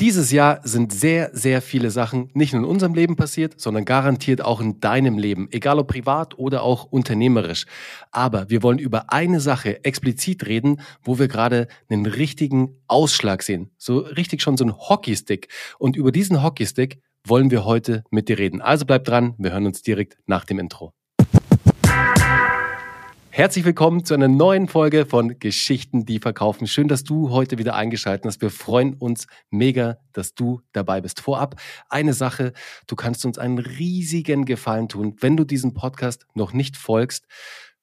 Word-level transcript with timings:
Dieses 0.00 0.32
Jahr 0.32 0.60
sind 0.64 0.94
sehr, 0.94 1.28
sehr 1.34 1.60
viele 1.60 1.90
Sachen 1.90 2.30
nicht 2.32 2.54
nur 2.54 2.62
in 2.62 2.68
unserem 2.68 2.94
Leben 2.94 3.16
passiert, 3.16 3.60
sondern 3.60 3.84
garantiert 3.84 4.42
auch 4.42 4.62
in 4.62 4.80
deinem 4.80 5.18
Leben, 5.18 5.48
egal 5.50 5.78
ob 5.78 5.88
privat 5.88 6.38
oder 6.38 6.62
auch 6.62 6.86
unternehmerisch. 6.86 7.66
Aber 8.10 8.48
wir 8.48 8.62
wollen 8.62 8.78
über 8.78 9.12
eine 9.12 9.40
Sache 9.40 9.84
explizit 9.84 10.46
reden, 10.46 10.80
wo 11.02 11.18
wir 11.18 11.28
gerade 11.28 11.68
einen 11.90 12.06
richtigen 12.06 12.78
Ausschlag 12.86 13.42
sehen. 13.42 13.72
So 13.76 13.98
richtig 13.98 14.40
schon 14.40 14.56
so 14.56 14.64
ein 14.64 14.74
Hockeystick. 14.74 15.48
Und 15.78 15.96
über 15.96 16.12
diesen 16.12 16.42
Hockeystick 16.42 17.02
wollen 17.26 17.50
wir 17.50 17.66
heute 17.66 18.04
mit 18.10 18.30
dir 18.30 18.38
reden. 18.38 18.62
Also 18.62 18.86
bleib 18.86 19.04
dran, 19.04 19.34
wir 19.36 19.52
hören 19.52 19.66
uns 19.66 19.82
direkt 19.82 20.16
nach 20.24 20.46
dem 20.46 20.58
Intro. 20.60 20.94
Herzlich 23.32 23.64
willkommen 23.64 24.04
zu 24.04 24.12
einer 24.12 24.26
neuen 24.26 24.66
Folge 24.66 25.06
von 25.06 25.38
Geschichten, 25.38 26.04
die 26.04 26.18
verkaufen. 26.18 26.66
Schön, 26.66 26.88
dass 26.88 27.04
du 27.04 27.30
heute 27.30 27.58
wieder 27.58 27.76
eingeschaltet 27.76 28.26
hast. 28.26 28.42
Wir 28.42 28.50
freuen 28.50 28.94
uns 28.94 29.28
mega, 29.50 29.98
dass 30.12 30.34
du 30.34 30.62
dabei 30.72 31.00
bist. 31.00 31.20
Vorab 31.20 31.54
eine 31.88 32.12
Sache, 32.12 32.52
du 32.88 32.96
kannst 32.96 33.24
uns 33.24 33.38
einen 33.38 33.60
riesigen 33.60 34.46
Gefallen 34.46 34.88
tun, 34.88 35.14
wenn 35.20 35.36
du 35.36 35.44
diesem 35.44 35.74
Podcast 35.74 36.26
noch 36.34 36.52
nicht 36.52 36.76
folgst. 36.76 37.26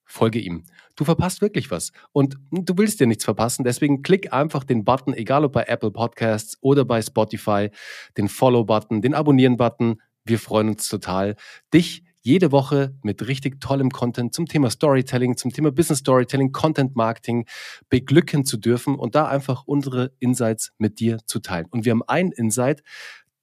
Folge 0.03 0.39
ihm. 0.39 0.65
Du 0.97 1.05
verpasst 1.05 1.41
wirklich 1.41 1.71
was. 1.71 1.93
Und 2.11 2.37
du 2.51 2.77
willst 2.77 2.99
dir 2.99 3.07
nichts 3.07 3.23
verpassen. 3.23 3.63
Deswegen 3.63 4.01
klick 4.03 4.33
einfach 4.33 4.65
den 4.65 4.83
Button, 4.83 5.13
egal 5.13 5.45
ob 5.45 5.53
bei 5.53 5.63
Apple 5.63 5.91
Podcasts 5.91 6.57
oder 6.59 6.83
bei 6.83 7.01
Spotify, 7.01 7.69
den 8.17 8.27
Follow-Button, 8.27 9.01
den 9.01 9.13
Abonnieren-Button. 9.13 10.01
Wir 10.25 10.39
freuen 10.39 10.67
uns 10.67 10.89
total, 10.89 11.37
dich 11.73 12.03
jede 12.27 12.51
Woche 12.51 12.93
mit 13.03 13.25
richtig 13.25 13.61
tollem 13.61 13.89
Content 13.89 14.33
zum 14.33 14.47
Thema 14.47 14.69
Storytelling, 14.69 15.37
zum 15.37 15.53
Thema 15.53 15.71
Business 15.71 15.99
Storytelling, 15.99 16.51
Content 16.51 16.93
Marketing 16.93 17.45
beglücken 17.89 18.43
zu 18.43 18.57
dürfen 18.57 18.95
und 18.95 19.15
da 19.15 19.27
einfach 19.27 19.63
unsere 19.65 20.11
Insights 20.19 20.73
mit 20.77 20.99
dir 20.99 21.19
zu 21.25 21.39
teilen. 21.39 21.67
Und 21.69 21.85
wir 21.85 21.91
haben 21.91 22.03
einen 22.03 22.33
Insight, 22.33 22.83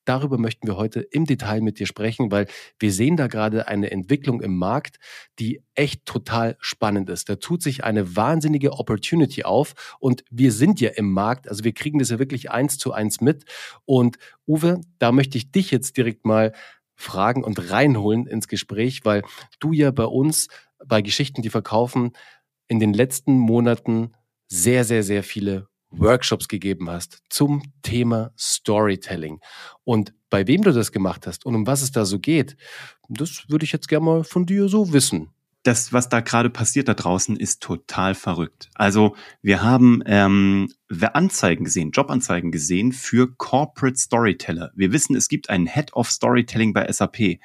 Darüber 0.06 0.37
möchten 0.37 0.66
wir 0.66 0.77
heute 0.77 1.01
im 1.01 1.25
Detail 1.25 1.62
mit 1.62 1.78
dir 1.78 1.87
sprechen, 1.87 2.30
weil 2.30 2.47
wir 2.78 2.92
sehen 2.92 3.17
da 3.17 3.27
gerade 3.27 3.69
eine 3.69 3.91
Entwicklung 3.91 4.42
im 4.42 4.55
Markt, 4.55 4.98
die 5.39 5.62
echt 5.75 6.05
total 6.05 6.59
spannend 6.61 7.09
ist. 7.09 7.31
Da 7.31 7.37
tut 7.37 7.62
sich 7.62 7.84
eine 7.84 8.14
wahnsinnige 8.14 8.72
Opportunity 8.72 9.44
auf 9.44 9.97
und 10.00 10.22
wir 10.31 10.53
sind 10.53 10.78
ja 10.83 10.91
im 10.91 11.11
Markt, 11.11 11.48
also 11.48 11.64
wir 11.64 11.72
kriegen 11.72 12.00
das 12.00 12.11
ja 12.11 12.19
wirklich 12.19 12.50
eins 12.50 12.77
zu 12.77 12.92
eins 12.92 13.22
mit. 13.22 13.47
Und 13.87 14.19
Uwe, 14.47 14.83
da 14.98 15.11
möchte 15.11 15.39
ich 15.39 15.50
dich 15.50 15.70
jetzt 15.70 15.97
direkt 15.97 16.27
mal 16.27 16.53
fragen 16.97 17.45
und 17.45 17.70
reinholen 17.70 18.27
ins 18.27 18.48
Gespräch, 18.48 19.05
weil 19.05 19.23
du 19.61 19.73
ja 19.73 19.91
bei 19.91 20.05
uns 20.05 20.48
bei 20.84 21.03
Geschichten, 21.03 21.42
die 21.42 21.50
verkaufen, 21.50 22.12
in 22.69 22.81
den 22.81 22.92
letzten 22.92 23.39
Monaten 23.39 24.12
sehr, 24.48 24.84
sehr, 24.84 25.03
sehr 25.03 25.22
viele 25.22 25.69
Workshops 25.91 26.48
gegeben 26.48 26.91
hast 26.91 27.22
zum 27.28 27.62
Thema 27.83 28.33
Storytelling. 28.39 29.41
Und 29.84 30.12
bei 30.31 30.47
wem 30.47 30.62
du 30.62 30.72
das 30.72 30.92
gemacht 30.92 31.27
hast 31.27 31.47
und 31.47 31.55
um 31.55 31.67
was 31.67 31.83
es 31.83 31.92
da 31.92 32.05
so 32.05 32.19
geht, 32.19 32.56
das 33.09 33.48
würde 33.48 33.65
ich 33.65 33.72
jetzt 33.72 33.89
gerne 33.89 34.05
mal 34.05 34.25
von 34.25 34.47
dir 34.47 34.69
so 34.69 34.92
wissen 34.92 35.31
das, 35.65 35.95
was 35.95 36.11
da 36.11 36.20
gerade 36.20 36.51
passiert 36.51 36.89
da 36.89 36.95
draußen, 36.95 37.37
ist 37.37 37.62
total 37.62 38.15
verrückt. 38.15 38.70
Also 38.75 39.17
wir 39.43 39.62
haben 39.62 40.03
ähm, 40.06 40.71
Anzeigen 41.01 41.65
gesehen, 41.65 41.91
Jobanzeigen 41.91 42.53
gesehen 42.53 42.93
für 42.93 43.34
Corporate 43.34 43.97
Storyteller. 43.97 44.71
Wir 44.77 44.93
wissen, 44.93 45.17
es 45.17 45.29
gibt 45.29 45.48
einen 45.48 45.67
Head 45.67 45.95
of 45.95 46.11
Storytelling 46.11 46.75
bei 46.75 46.91
SAP. 46.93 47.41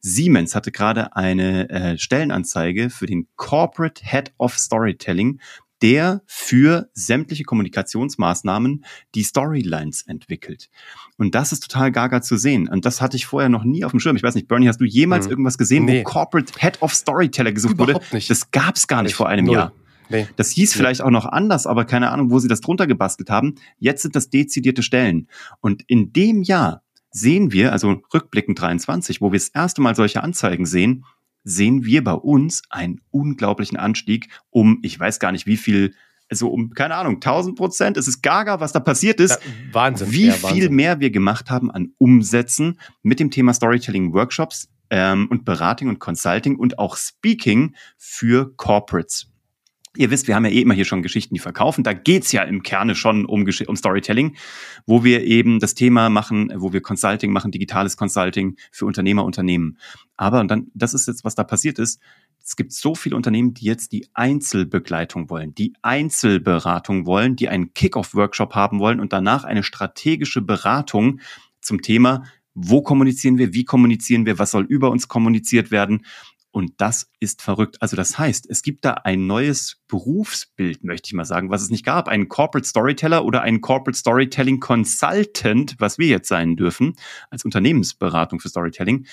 Siemens 0.00 0.54
hatte 0.54 0.72
gerade 0.72 1.16
eine 1.16 1.70
äh, 1.70 1.96
Stellenanzeige 1.96 2.90
für 2.90 3.06
den 3.06 3.28
Corporate 3.36 4.04
Head 4.04 4.32
of 4.38 4.58
Storytelling 4.58 5.40
der 5.82 6.22
für 6.26 6.90
sämtliche 6.92 7.44
Kommunikationsmaßnahmen 7.44 8.84
die 9.14 9.22
Storylines 9.22 10.02
entwickelt. 10.02 10.70
Und 11.16 11.34
das 11.34 11.52
ist 11.52 11.60
total 11.60 11.92
gaga 11.92 12.22
zu 12.22 12.36
sehen. 12.36 12.68
Und 12.68 12.84
das 12.84 13.00
hatte 13.00 13.16
ich 13.16 13.26
vorher 13.26 13.48
noch 13.48 13.64
nie 13.64 13.84
auf 13.84 13.92
dem 13.92 14.00
Schirm. 14.00 14.16
Ich 14.16 14.22
weiß 14.22 14.34
nicht, 14.34 14.48
Bernie, 14.48 14.68
hast 14.68 14.80
du 14.80 14.84
jemals 14.84 15.26
hm. 15.26 15.32
irgendwas 15.32 15.58
gesehen, 15.58 15.84
nee. 15.84 16.00
wo 16.00 16.04
Corporate 16.04 16.52
Head 16.58 16.82
of 16.82 16.94
Storyteller 16.94 17.52
gesucht 17.52 17.74
Überhaupt 17.74 17.94
wurde? 17.94 18.16
Nicht. 18.16 18.30
Das 18.30 18.50
gab 18.50 18.76
es 18.76 18.86
gar 18.86 19.02
nicht, 19.02 19.10
nicht 19.10 19.16
vor 19.16 19.28
einem 19.28 19.46
Null. 19.46 19.54
Jahr. 19.54 19.72
Nee. 20.10 20.26
Das 20.36 20.50
hieß 20.50 20.72
nee. 20.74 20.78
vielleicht 20.78 21.02
auch 21.02 21.10
noch 21.10 21.26
anders, 21.26 21.66
aber 21.66 21.84
keine 21.84 22.10
Ahnung, 22.10 22.30
wo 22.30 22.38
sie 22.38 22.48
das 22.48 22.60
drunter 22.60 22.86
gebastelt 22.86 23.30
haben. 23.30 23.54
Jetzt 23.78 24.02
sind 24.02 24.16
das 24.16 24.28
dezidierte 24.28 24.82
Stellen. 24.82 25.28
Und 25.60 25.82
in 25.86 26.12
dem 26.12 26.42
Jahr 26.42 26.82
sehen 27.12 27.52
wir, 27.52 27.72
also 27.72 28.02
rückblickend 28.12 28.60
23, 28.60 29.20
wo 29.20 29.32
wir 29.32 29.38
das 29.38 29.48
erste 29.48 29.80
Mal 29.80 29.94
solche 29.94 30.22
Anzeigen 30.22 30.66
sehen, 30.66 31.04
sehen 31.44 31.84
wir 31.84 32.04
bei 32.04 32.12
uns 32.12 32.62
einen 32.70 33.00
unglaublichen 33.10 33.76
Anstieg 33.76 34.28
um, 34.50 34.78
ich 34.82 34.98
weiß 34.98 35.18
gar 35.18 35.32
nicht 35.32 35.46
wie 35.46 35.56
viel, 35.56 35.94
also 36.28 36.48
um, 36.48 36.70
keine 36.70 36.94
Ahnung, 36.94 37.16
1000 37.16 37.56
Prozent. 37.56 37.96
Es 37.96 38.08
ist 38.08 38.22
gaga, 38.22 38.60
was 38.60 38.72
da 38.72 38.80
passiert 38.80 39.20
ist. 39.20 39.40
Ja, 39.42 39.52
Wahnsinn. 39.72 40.12
Wie 40.12 40.26
ja, 40.26 40.32
viel 40.32 40.42
Wahnsinn. 40.42 40.74
mehr 40.74 41.00
wir 41.00 41.10
gemacht 41.10 41.50
haben 41.50 41.70
an 41.70 41.92
Umsätzen 41.98 42.78
mit 43.02 43.20
dem 43.20 43.30
Thema 43.30 43.52
Storytelling 43.52 44.12
Workshops 44.12 44.68
ähm, 44.90 45.28
und 45.30 45.44
Beratung 45.44 45.88
und 45.88 45.98
Consulting 45.98 46.56
und 46.56 46.78
auch 46.78 46.96
Speaking 46.96 47.74
für 47.96 48.54
Corporates. 48.56 49.29
Ihr 49.96 50.10
wisst, 50.10 50.28
wir 50.28 50.36
haben 50.36 50.44
ja 50.44 50.52
eh 50.52 50.60
immer 50.60 50.74
hier 50.74 50.84
schon 50.84 51.02
Geschichten, 51.02 51.34
die 51.34 51.40
verkaufen. 51.40 51.82
Da 51.82 51.92
geht's 51.92 52.30
ja 52.30 52.42
im 52.42 52.62
Kerne 52.62 52.94
schon 52.94 53.26
um, 53.26 53.44
um 53.66 53.76
Storytelling, 53.76 54.36
wo 54.86 55.02
wir 55.02 55.24
eben 55.24 55.58
das 55.58 55.74
Thema 55.74 56.10
machen, 56.10 56.52
wo 56.54 56.72
wir 56.72 56.80
Consulting 56.80 57.32
machen, 57.32 57.50
digitales 57.50 57.96
Consulting 57.96 58.56
für 58.70 58.86
Unternehmer, 58.86 59.24
Unternehmen. 59.24 59.78
Aber, 60.16 60.38
und 60.38 60.48
dann, 60.48 60.68
das 60.74 60.94
ist 60.94 61.08
jetzt, 61.08 61.24
was 61.24 61.34
da 61.34 61.42
passiert 61.42 61.80
ist, 61.80 62.00
es 62.42 62.56
gibt 62.56 62.72
so 62.72 62.94
viele 62.94 63.16
Unternehmen, 63.16 63.52
die 63.52 63.64
jetzt 63.64 63.92
die 63.92 64.08
Einzelbegleitung 64.14 65.28
wollen, 65.28 65.54
die 65.54 65.74
Einzelberatung 65.82 67.04
wollen, 67.06 67.36
die 67.36 67.48
einen 67.48 67.74
Kick-Off-Workshop 67.74 68.54
haben 68.54 68.78
wollen 68.78 69.00
und 69.00 69.12
danach 69.12 69.44
eine 69.44 69.62
strategische 69.62 70.40
Beratung 70.40 71.20
zum 71.60 71.82
Thema, 71.82 72.24
wo 72.54 72.82
kommunizieren 72.82 73.38
wir, 73.38 73.54
wie 73.54 73.64
kommunizieren 73.64 74.26
wir, 74.26 74.38
was 74.38 74.52
soll 74.52 74.64
über 74.64 74.90
uns 74.90 75.08
kommuniziert 75.08 75.70
werden. 75.70 76.04
Und 76.52 76.72
das 76.78 77.08
ist 77.20 77.42
verrückt. 77.42 77.76
Also 77.80 77.96
das 77.96 78.18
heißt, 78.18 78.50
es 78.50 78.62
gibt 78.62 78.84
da 78.84 78.94
ein 78.94 79.26
neues 79.26 79.80
Berufsbild, 79.86 80.82
möchte 80.82 81.06
ich 81.06 81.12
mal 81.12 81.24
sagen, 81.24 81.50
was 81.50 81.62
es 81.62 81.70
nicht 81.70 81.84
gab. 81.84 82.08
Einen 82.08 82.28
Corporate 82.28 82.66
Storyteller 82.66 83.24
oder 83.24 83.42
einen 83.42 83.60
Corporate 83.60 83.96
Storytelling 83.96 84.58
Consultant, 84.58 85.76
was 85.78 85.98
wir 85.98 86.08
jetzt 86.08 86.28
sein 86.28 86.56
dürfen, 86.56 86.94
als 87.30 87.44
Unternehmensberatung 87.44 88.40
für 88.40 88.48
Storytelling. 88.48 89.06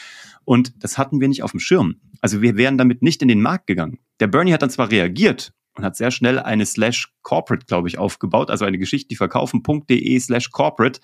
Und 0.45 0.73
das 0.83 0.97
hatten 0.97 1.21
wir 1.21 1.27
nicht 1.27 1.43
auf 1.43 1.51
dem 1.51 1.59
Schirm. 1.59 2.01
Also 2.21 2.41
wir 2.41 2.57
wären 2.57 2.77
damit 2.77 3.03
nicht 3.03 3.21
in 3.21 3.27
den 3.27 3.41
Markt 3.41 3.67
gegangen. 3.67 3.99
Der 4.19 4.27
Bernie 4.27 4.53
hat 4.53 4.63
dann 4.63 4.71
zwar 4.71 4.89
reagiert 4.89 5.53
und 5.75 5.83
hat 5.83 5.95
sehr 5.95 6.09
schnell 6.09 6.39
eine 6.39 6.65
slash 6.65 7.13
corporate, 7.21 7.65
glaube 7.67 7.87
ich, 7.87 7.99
aufgebaut, 7.99 8.49
also 8.49 8.65
eine 8.65 8.79
Geschichte, 8.79 9.09
die 9.09 9.15
verkaufen.de 9.15 10.19
slash 10.19 10.49
corporate, 10.49 10.99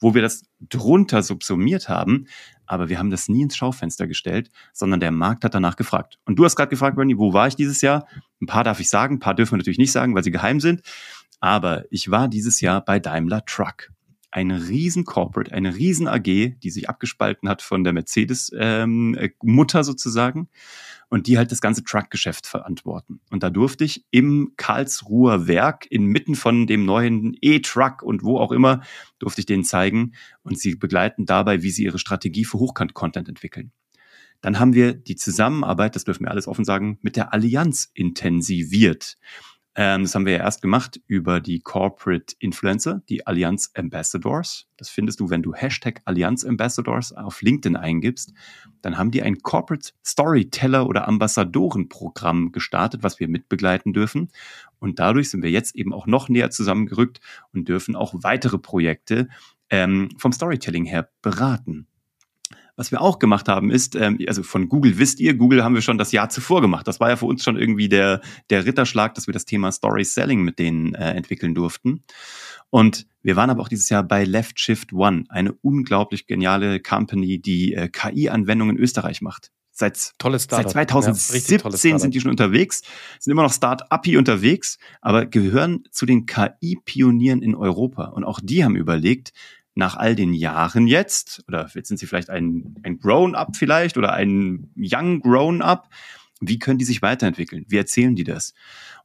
wo 0.00 0.14
wir 0.14 0.22
das 0.22 0.44
drunter 0.60 1.22
subsumiert 1.22 1.88
haben. 1.88 2.26
Aber 2.66 2.88
wir 2.88 2.98
haben 2.98 3.10
das 3.10 3.28
nie 3.28 3.42
ins 3.42 3.56
Schaufenster 3.56 4.06
gestellt, 4.06 4.50
sondern 4.72 5.00
der 5.00 5.10
Markt 5.10 5.44
hat 5.44 5.54
danach 5.54 5.76
gefragt. 5.76 6.18
Und 6.24 6.38
du 6.38 6.44
hast 6.44 6.56
gerade 6.56 6.70
gefragt, 6.70 6.96
Bernie, 6.96 7.18
wo 7.18 7.32
war 7.32 7.46
ich 7.46 7.56
dieses 7.56 7.80
Jahr? 7.80 8.06
Ein 8.40 8.46
paar 8.46 8.64
darf 8.64 8.80
ich 8.80 8.88
sagen, 8.88 9.16
ein 9.16 9.20
paar 9.20 9.34
dürfen 9.34 9.52
wir 9.52 9.58
natürlich 9.58 9.78
nicht 9.78 9.92
sagen, 9.92 10.14
weil 10.14 10.24
sie 10.24 10.30
geheim 10.30 10.60
sind. 10.60 10.82
Aber 11.40 11.84
ich 11.90 12.10
war 12.10 12.28
dieses 12.28 12.60
Jahr 12.60 12.84
bei 12.84 12.98
Daimler 12.98 13.44
Truck. 13.44 13.90
Eine 14.30 14.68
riesen 14.68 15.04
Corporate, 15.04 15.52
eine 15.52 15.76
riesen 15.76 16.08
AG, 16.08 16.24
die 16.24 16.70
sich 16.70 16.88
abgespalten 16.88 17.48
hat 17.48 17.62
von 17.62 17.84
der 17.84 17.92
Mercedes-Mutter 17.92 19.78
ähm, 19.78 19.84
sozusagen 19.84 20.48
und 21.14 21.28
die 21.28 21.38
halt 21.38 21.52
das 21.52 21.60
ganze 21.60 21.84
Truckgeschäft 21.84 22.44
verantworten. 22.44 23.20
Und 23.30 23.44
da 23.44 23.48
durfte 23.48 23.84
ich 23.84 24.04
im 24.10 24.54
Karlsruher 24.56 25.46
Werk 25.46 25.86
inmitten 25.88 26.34
von 26.34 26.66
dem 26.66 26.84
neuen 26.84 27.36
E-Truck 27.40 28.02
und 28.02 28.24
wo 28.24 28.40
auch 28.40 28.50
immer, 28.50 28.82
durfte 29.20 29.40
ich 29.40 29.46
denen 29.46 29.62
zeigen 29.62 30.14
und 30.42 30.58
sie 30.58 30.74
begleiten 30.74 31.24
dabei, 31.24 31.62
wie 31.62 31.70
sie 31.70 31.84
ihre 31.84 32.00
Strategie 32.00 32.44
für 32.44 32.58
Hochkant-Content 32.58 33.28
entwickeln. 33.28 33.70
Dann 34.40 34.58
haben 34.58 34.74
wir 34.74 34.92
die 34.92 35.14
Zusammenarbeit, 35.14 35.94
das 35.94 36.02
dürfen 36.02 36.24
wir 36.24 36.32
alles 36.32 36.48
offen 36.48 36.64
sagen, 36.64 36.98
mit 37.00 37.14
der 37.14 37.32
Allianz 37.32 37.92
intensiviert. 37.94 39.16
Ähm, 39.76 40.02
das 40.02 40.14
haben 40.14 40.24
wir 40.24 40.34
ja 40.34 40.38
erst 40.44 40.62
gemacht 40.62 41.00
über 41.06 41.40
die 41.40 41.60
Corporate 41.60 42.36
Influencer, 42.38 43.02
die 43.08 43.26
Allianz 43.26 43.70
Ambassadors. 43.74 44.66
Das 44.76 44.88
findest 44.88 45.20
du, 45.20 45.30
wenn 45.30 45.42
du 45.42 45.52
Hashtag 45.52 46.00
Allianz 46.04 46.44
Ambassadors 46.44 47.12
auf 47.12 47.42
LinkedIn 47.42 47.76
eingibst. 47.76 48.32
Dann 48.82 48.96
haben 48.96 49.10
die 49.10 49.22
ein 49.22 49.38
Corporate 49.40 49.90
Storyteller 50.04 50.86
oder 50.86 51.08
Ambassadorenprogramm 51.08 52.52
gestartet, 52.52 53.02
was 53.02 53.18
wir 53.18 53.28
mitbegleiten 53.28 53.92
dürfen. 53.92 54.28
Und 54.78 54.98
dadurch 55.00 55.30
sind 55.30 55.42
wir 55.42 55.50
jetzt 55.50 55.74
eben 55.74 55.92
auch 55.92 56.06
noch 56.06 56.28
näher 56.28 56.50
zusammengerückt 56.50 57.20
und 57.52 57.68
dürfen 57.68 57.96
auch 57.96 58.14
weitere 58.16 58.58
Projekte 58.58 59.28
ähm, 59.70 60.10
vom 60.18 60.32
Storytelling 60.32 60.84
her 60.84 61.08
beraten. 61.20 61.88
Was 62.76 62.90
wir 62.90 63.00
auch 63.00 63.20
gemacht 63.20 63.48
haben, 63.48 63.70
ist, 63.70 63.94
ähm, 63.94 64.18
also 64.26 64.42
von 64.42 64.68
Google 64.68 64.98
wisst 64.98 65.20
ihr, 65.20 65.34
Google 65.34 65.62
haben 65.62 65.74
wir 65.74 65.82
schon 65.82 65.98
das 65.98 66.10
Jahr 66.10 66.28
zuvor 66.28 66.60
gemacht. 66.60 66.88
Das 66.88 66.98
war 66.98 67.08
ja 67.08 67.16
für 67.16 67.26
uns 67.26 67.44
schon 67.44 67.56
irgendwie 67.56 67.88
der, 67.88 68.20
der 68.50 68.66
Ritterschlag, 68.66 69.14
dass 69.14 69.28
wir 69.28 69.32
das 69.32 69.44
Thema 69.44 69.70
Story 69.70 70.04
Selling 70.04 70.42
mit 70.42 70.58
denen 70.58 70.94
äh, 70.94 71.12
entwickeln 71.12 71.54
durften. 71.54 72.02
Und 72.70 73.06
wir 73.22 73.36
waren 73.36 73.50
aber 73.50 73.62
auch 73.62 73.68
dieses 73.68 73.88
Jahr 73.88 74.02
bei 74.02 74.24
Left 74.24 74.58
Shift 74.58 74.92
One, 74.92 75.24
eine 75.28 75.52
unglaublich 75.52 76.26
geniale 76.26 76.80
Company, 76.80 77.40
die 77.40 77.74
äh, 77.74 77.88
KI-Anwendungen 77.88 78.76
in 78.76 78.82
Österreich 78.82 79.22
macht. 79.22 79.52
Seit, 79.76 80.12
Tolles 80.18 80.46
seit 80.48 80.70
2017 80.70 81.90
ja, 81.90 81.98
sind 81.98 82.14
die 82.14 82.20
schon 82.20 82.30
unterwegs, 82.30 82.82
sind 83.18 83.32
immer 83.32 83.42
noch 83.42 83.52
Start-Upy 83.52 84.16
unterwegs, 84.16 84.78
aber 85.00 85.26
gehören 85.26 85.82
zu 85.90 86.06
den 86.06 86.26
KI-Pionieren 86.26 87.42
in 87.42 87.56
Europa. 87.56 88.04
Und 88.04 88.22
auch 88.22 88.38
die 88.40 88.64
haben 88.64 88.76
überlegt, 88.76 89.32
nach 89.74 89.96
all 89.96 90.14
den 90.14 90.32
Jahren 90.32 90.86
jetzt, 90.86 91.44
oder 91.48 91.68
jetzt 91.74 91.88
sind 91.88 91.98
sie 91.98 92.06
vielleicht 92.06 92.30
ein, 92.30 92.76
ein 92.82 92.98
Grown-up 92.98 93.56
vielleicht 93.56 93.96
oder 93.96 94.12
ein 94.12 94.70
Young 94.76 95.20
Grown-up, 95.20 95.88
wie 96.40 96.58
können 96.58 96.78
die 96.78 96.84
sich 96.84 97.02
weiterentwickeln? 97.02 97.64
Wie 97.68 97.76
erzählen 97.76 98.14
die 98.14 98.24
das? 98.24 98.54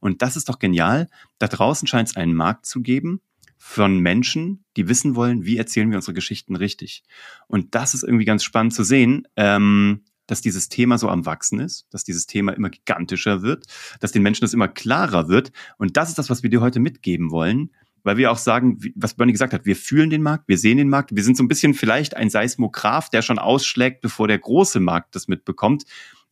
Und 0.00 0.22
das 0.22 0.36
ist 0.36 0.48
doch 0.48 0.58
genial. 0.58 1.08
Da 1.38 1.48
draußen 1.48 1.88
scheint 1.88 2.08
es 2.08 2.16
einen 2.16 2.34
Markt 2.34 2.66
zu 2.66 2.82
geben 2.82 3.20
von 3.56 3.98
Menschen, 4.00 4.64
die 4.76 4.88
wissen 4.88 5.14
wollen, 5.14 5.44
wie 5.44 5.56
erzählen 5.56 5.90
wir 5.90 5.96
unsere 5.96 6.14
Geschichten 6.14 6.56
richtig. 6.56 7.02
Und 7.46 7.74
das 7.74 7.94
ist 7.94 8.02
irgendwie 8.02 8.24
ganz 8.24 8.42
spannend 8.42 8.74
zu 8.74 8.84
sehen, 8.84 9.28
ähm, 9.36 10.04
dass 10.26 10.40
dieses 10.40 10.68
Thema 10.68 10.96
so 10.96 11.08
am 11.08 11.26
Wachsen 11.26 11.60
ist, 11.60 11.86
dass 11.90 12.04
dieses 12.04 12.26
Thema 12.26 12.52
immer 12.52 12.70
gigantischer 12.70 13.42
wird, 13.42 13.66
dass 14.00 14.12
den 14.12 14.22
Menschen 14.22 14.42
das 14.42 14.54
immer 14.54 14.68
klarer 14.68 15.28
wird. 15.28 15.52
Und 15.76 15.96
das 15.96 16.08
ist 16.08 16.18
das, 16.18 16.30
was 16.30 16.42
wir 16.42 16.50
dir 16.50 16.60
heute 16.60 16.78
mitgeben 16.78 17.30
wollen 17.30 17.70
weil 18.02 18.16
wir 18.16 18.30
auch 18.30 18.38
sagen, 18.38 18.78
was 18.94 19.14
Bernie 19.14 19.32
gesagt 19.32 19.52
hat, 19.52 19.66
wir 19.66 19.76
fühlen 19.76 20.10
den 20.10 20.22
Markt, 20.22 20.48
wir 20.48 20.58
sehen 20.58 20.78
den 20.78 20.88
Markt, 20.88 21.14
wir 21.14 21.22
sind 21.22 21.36
so 21.36 21.42
ein 21.42 21.48
bisschen 21.48 21.74
vielleicht 21.74 22.16
ein 22.16 22.30
Seismograph, 22.30 23.10
der 23.10 23.22
schon 23.22 23.38
ausschlägt, 23.38 24.00
bevor 24.00 24.28
der 24.28 24.38
große 24.38 24.80
Markt 24.80 25.14
das 25.14 25.28
mitbekommt. 25.28 25.84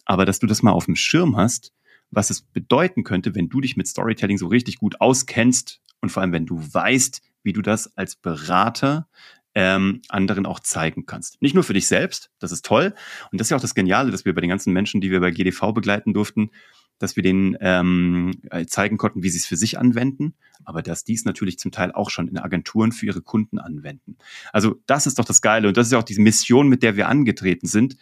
Aber 0.05 0.25
dass 0.25 0.39
du 0.39 0.47
das 0.47 0.63
mal 0.63 0.73
auf 0.73 0.87
dem 0.87 0.97
Schirm 0.97 1.37
hast, 1.37 1.73
was 2.11 2.31
es 2.31 2.43
bedeuten 2.43 3.05
könnte, 3.05 3.35
wenn 3.35 3.49
du 3.49 3.61
dich 3.61 3.77
mit 3.77 3.87
Storytelling 3.87 4.39
so 4.39 4.47
richtig 4.47 4.79
gut 4.79 5.01
auskennst 5.01 5.81
und 6.01 6.11
vor 6.11 6.23
allem, 6.23 6.33
wenn 6.33 6.47
du 6.47 6.61
weißt, 6.61 7.23
wie 7.43 7.53
du 7.53 7.63
das 7.63 7.97
als 7.97 8.17
Berater 8.17 9.09
ähm, 9.55 10.03
anderen 10.09 10.47
auch 10.47 10.61
zeigen 10.61 11.07
kannst. 11.07 11.43
Nicht 11.43 11.55
nur 11.55 11.65
für 11.65 11.75
dich 11.75 11.89
selbst, 11.89 12.31
das 12.39 12.53
ist 12.53 12.65
toll. 12.65 12.95
Und 13.33 13.41
das 13.41 13.47
ist 13.47 13.51
ja 13.51 13.57
auch 13.57 13.63
das 13.63 13.75
Geniale, 13.75 14.11
dass 14.11 14.25
wir 14.25 14.35
bei 14.35 14.41
den 14.41 14.51
ganzen 14.51 14.73
Menschen, 14.73 15.01
die 15.01 15.11
wir 15.11 15.21
bei 15.21 15.31
GDV 15.31 15.73
begleiten 15.73 16.15
durften, 16.15 16.51
dass 16.99 17.17
wir 17.17 17.23
denen 17.23 17.57
ähm, 17.61 18.33
äh, 18.51 18.67
zeigen 18.67 18.97
konnten, 18.97 19.23
wie 19.23 19.31
sie 19.31 19.39
es 19.39 19.47
für 19.47 19.57
sich 19.57 19.79
anwenden, 19.79 20.35
aber 20.65 20.83
dass 20.83 21.05
dies 21.05 21.25
natürlich 21.25 21.59
zum 21.59 21.71
Teil 21.71 21.93
auch 21.93 22.11
schon 22.11 22.29
in 22.29 22.39
Agenturen 22.39 22.93
für 22.93 23.07
ihre 23.07 23.23
Kunden 23.23 23.59
anwenden. 23.59 24.17
Also 24.53 24.81
das 24.87 25.07
ist 25.07 25.19
doch 25.19 25.25
das 25.25 25.43
Geile 25.43 25.69
und 25.69 25.77
das 25.77 25.87
ist 25.87 25.93
ja 25.93 25.99
auch 25.99 26.05
diese 26.05 26.21
Mission, 26.21 26.69
mit 26.69 26.83
der 26.83 26.97
wir 26.97 27.09
angetreten 27.09 27.67
sind, 27.67 27.97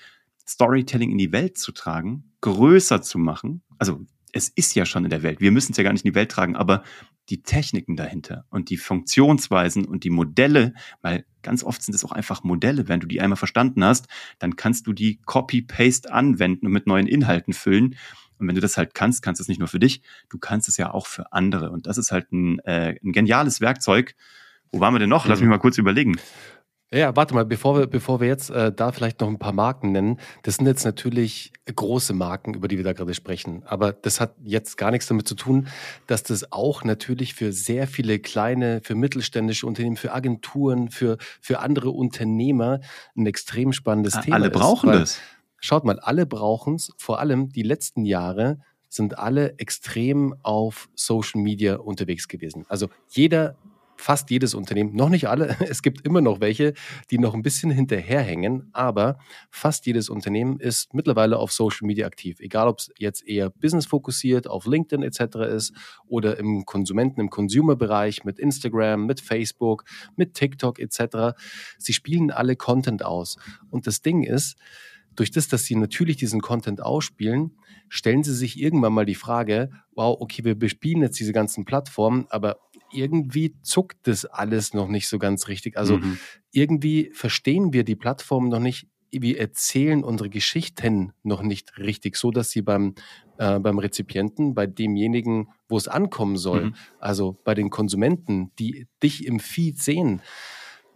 Storytelling 0.49 1.11
in 1.11 1.19
die 1.19 1.33
Welt 1.33 1.59
zu 1.59 1.73
tragen, 1.73 2.33
größer 2.41 3.03
zu 3.03 3.19
machen. 3.19 3.63
Also 3.79 4.07
es 4.33 4.49
ist 4.49 4.75
ja 4.75 4.85
schon 4.85 5.05
in 5.05 5.11
der 5.11 5.23
Welt. 5.23 5.41
Wir 5.41 5.51
müssen 5.51 5.73
es 5.73 5.79
ja 5.79 5.85
gar 5.85 5.93
nicht 5.93 6.05
in 6.05 6.13
die 6.13 6.15
Welt 6.15 6.31
tragen, 6.31 6.57
aber 6.57 6.85
die 7.29 7.43
Techniken 7.43 7.97
dahinter 7.97 8.45
und 8.51 8.71
die 8.71 8.77
Funktionsweisen 8.77 9.85
und 9.85 10.05
die 10.05 10.11
Modelle, 10.11 10.75
weil 11.03 11.25
ganz 11.43 11.65
oft 11.65 11.83
sind 11.83 11.95
es 11.95 12.05
auch 12.05 12.13
einfach 12.13 12.45
Modelle. 12.45 12.87
Wenn 12.87 13.01
du 13.01 13.07
die 13.07 13.21
einmal 13.21 13.37
verstanden 13.37 13.85
hast, 13.85 14.07
dann 14.39 14.57
kannst 14.57 14.87
du 14.87 14.93
die 14.93 15.21
Copy-Paste 15.25 16.13
anwenden 16.13 16.67
und 16.67 16.73
mit 16.73 16.87
neuen 16.87 17.07
Inhalten 17.07 17.53
füllen. 17.53 17.97
Und 18.39 18.49
wenn 18.49 18.55
du 18.55 18.61
das 18.61 18.77
halt 18.77 18.95
kannst, 18.95 19.23
kannst 19.23 19.41
du 19.41 19.43
es 19.43 19.49
nicht 19.49 19.59
nur 19.59 19.69
für 19.69 19.79
dich, 19.79 20.03
du 20.29 20.39
kannst 20.39 20.69
es 20.69 20.77
ja 20.77 20.93
auch 20.93 21.07
für 21.07 21.33
andere. 21.33 21.71
Und 21.71 21.87
das 21.87 21.99
ist 21.99 22.13
halt 22.13 22.33
ein, 22.33 22.59
äh, 22.61 22.97
ein 23.03 23.13
geniales 23.13 23.61
Werkzeug. 23.61 24.15
Wo 24.73 24.81
waren 24.81 24.95
wir 24.95 24.99
denn 24.99 25.11
noch? 25.11 25.27
Lass 25.27 25.39
mich 25.39 25.47
mhm. 25.47 25.51
mal 25.51 25.59
kurz 25.59 25.79
überlegen. 25.79 26.17
Ja, 26.93 27.17
warte 27.17 27.35
mal, 27.35 27.45
bevor 27.45 27.77
wir, 27.77 27.87
bevor 27.89 28.21
wir 28.21 28.29
jetzt 28.29 28.49
äh, 28.49 28.73
da 28.73 28.93
vielleicht 28.93 29.21
noch 29.21 29.27
ein 29.27 29.41
paar 29.41 29.53
Marken 29.53 29.91
nennen, 29.91 30.21
das 30.45 30.55
sind 30.55 30.67
jetzt 30.67 30.85
natürlich 30.85 31.53
große 31.75 32.15
Marken, 32.15 32.55
über 32.55 32.69
die 32.69 32.77
wir 32.77 32.85
da 32.85 32.93
gerade 32.93 33.13
sprechen. 33.13 33.65
Aber 33.67 33.93
das 33.93 34.21
hat 34.21 34.37
jetzt 34.45 34.77
gar 34.77 34.93
nichts 34.93 35.09
damit 35.09 35.27
zu 35.27 35.35
tun, 35.35 35.67
dass 36.07 36.23
das 36.23 36.53
auch 36.53 36.85
natürlich 36.85 37.35
für 37.35 37.53
sehr 37.53 37.89
viele 37.89 38.21
kleine, 38.21 38.81
für 38.85 38.95
mittelständische 38.95 39.67
Unternehmen, 39.67 39.97
für 39.97 40.13
Agenturen, 40.13 40.89
für, 40.89 41.19
für 41.41 41.59
andere 41.59 41.91
Unternehmer 41.91 42.79
ein 43.17 43.27
extrem 43.27 43.73
spannendes 43.73 44.15
alle 44.15 44.25
Thema 44.25 44.37
ist. 44.37 44.43
Alle 44.43 44.51
brauchen 44.51 44.93
das. 44.93 45.21
Schaut 45.67 45.83
mal, 45.83 45.99
alle 45.99 46.27
brauchen 46.27 46.77
es. 46.77 46.93
Vor 46.97 47.19
allem 47.19 47.49
die 47.49 47.65
letzten 47.65 48.05
Jahre 48.05 48.61
sind 48.89 49.19
alle 49.19 49.59
extrem 49.59 50.33
auf 50.45 50.89
Social 50.95 51.43
Media 51.43 51.75
unterwegs 51.75 52.29
gewesen. 52.29 52.65
Also 52.69 52.89
jeder, 53.09 53.57
fast 53.97 54.31
jedes 54.31 54.55
Unternehmen, 54.55 54.95
noch 54.95 55.09
nicht 55.09 55.29
alle, 55.29 55.57
es 55.69 55.83
gibt 55.83 56.07
immer 56.07 56.21
noch 56.21 56.39
welche, 56.39 56.75
die 57.11 57.19
noch 57.19 57.35
ein 57.35 57.43
bisschen 57.43 57.73
hinterherhängen, 57.73 58.71
aber 58.75 59.19
fast 59.51 59.87
jedes 59.87 60.09
Unternehmen 60.09 60.61
ist 60.61 60.95
mittlerweile 60.95 61.37
auf 61.37 61.51
Social 61.51 61.85
Media 61.89 62.07
aktiv. 62.07 62.39
Egal, 62.39 62.69
ob 62.69 62.79
es 62.79 62.93
jetzt 62.97 63.27
eher 63.27 63.51
business-fokussiert 63.51 64.49
auf 64.49 64.67
LinkedIn 64.67 65.03
etc. 65.03 65.37
ist 65.53 65.73
oder 66.07 66.39
im 66.39 66.65
Konsumenten-, 66.65 67.21
im 67.21 67.29
Consumer-Bereich 67.29 68.23
mit 68.23 68.39
Instagram, 68.39 69.05
mit 69.05 69.21
Facebook, 69.21 69.83
mit 70.15 70.35
TikTok 70.35 70.79
etc. 70.79 71.37
Sie 71.77 71.93
spielen 71.93 72.31
alle 72.31 72.55
Content 72.55 73.05
aus. 73.05 73.37
Und 73.69 73.89
das 73.89 74.01
Ding 74.01 74.23
ist, 74.23 74.57
durch 75.17 75.31
das, 75.31 75.49
dass 75.49 75.65
sie 75.65 75.77
natürlich 75.77 76.17
diesen 76.17 76.41
Content 76.41 76.83
ausspielen, 76.83 77.59
stellen 77.89 78.23
sie 78.23 78.35
sich 78.35 78.61
irgendwann 78.61 78.93
mal 78.93 79.07
die 79.07 79.15
Frage, 79.15 79.71
wow, 79.95 80.17
okay, 80.21 80.45
wir 80.45 80.55
bespielen 80.55 81.03
jetzt 81.03 81.19
diese 81.19 81.33
ganzen 81.33 81.65
Plattformen, 81.65 82.27
aber 82.31 82.59
irgendwie 82.93 83.57
zuckt 83.63 84.07
das 84.07 84.25
alles 84.25 84.75
noch 84.75 84.89
nicht 84.89 85.09
so 85.09 85.19
ganz 85.19 85.49
richtig. 85.49 85.77
Also 85.77 85.99
mhm. 85.99 86.19
irgendwie 86.53 87.11
verstehen 87.13 87.73
wir 87.73 87.85
die 87.85 87.97
Plattformen 87.97 88.49
noch 88.49 88.61
nicht, 88.61 88.89
wir 89.11 89.39
erzählen 89.41 90.05
unsere 90.05 90.29
Geschichten 90.29 91.13
noch 91.23 91.43
nicht 91.43 91.79
richtig, 91.79 92.17
so 92.17 92.31
dass 92.31 92.51
sie 92.51 92.63
beim, 92.63 92.95
äh, 93.39 93.59
beim 93.59 93.79
Rezipienten, 93.79 94.55
bei 94.55 94.67
demjenigen, 94.67 95.49
wo 95.69 95.77
es 95.77 95.89
ankommen 95.89 96.37
soll, 96.37 96.67
mhm. 96.67 96.75
also 96.99 97.39
bei 97.45 97.55
den 97.55 97.71
Konsumenten, 97.71 98.53
die 98.59 98.87
dich 99.03 99.27
im 99.27 99.41
Feed 99.41 99.81
sehen, 99.81 100.21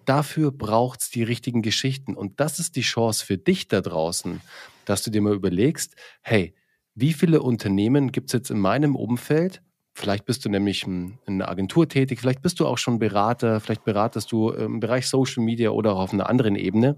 dafür 0.04 0.52
braucht 0.52 1.02
es 1.02 1.10
die 1.10 1.22
richtigen 1.22 1.62
Geschichten. 1.62 2.14
Und 2.14 2.40
das 2.40 2.58
ist 2.58 2.76
die 2.76 2.82
Chance 2.82 3.24
für 3.24 3.38
dich 3.38 3.68
da 3.68 3.80
draußen, 3.80 4.40
dass 4.84 5.02
du 5.02 5.10
dir 5.10 5.20
mal 5.20 5.34
überlegst, 5.34 5.94
hey, 6.22 6.54
wie 6.94 7.12
viele 7.12 7.42
Unternehmen 7.42 8.12
gibt 8.12 8.28
es 8.28 8.32
jetzt 8.32 8.50
in 8.50 8.58
meinem 8.58 8.96
Umfeld? 8.96 9.62
Vielleicht 9.92 10.24
bist 10.24 10.44
du 10.44 10.48
nämlich 10.48 10.86
in 10.86 11.18
einer 11.26 11.48
Agentur 11.48 11.88
tätig, 11.88 12.20
vielleicht 12.20 12.42
bist 12.42 12.60
du 12.60 12.66
auch 12.66 12.78
schon 12.78 12.98
Berater, 12.98 13.60
vielleicht 13.60 13.84
beratest 13.84 14.32
du 14.32 14.50
im 14.50 14.80
Bereich 14.80 15.06
Social 15.06 15.42
Media 15.42 15.70
oder 15.70 15.94
auch 15.94 16.00
auf 16.00 16.12
einer 16.12 16.28
anderen 16.28 16.56
Ebene. 16.56 16.96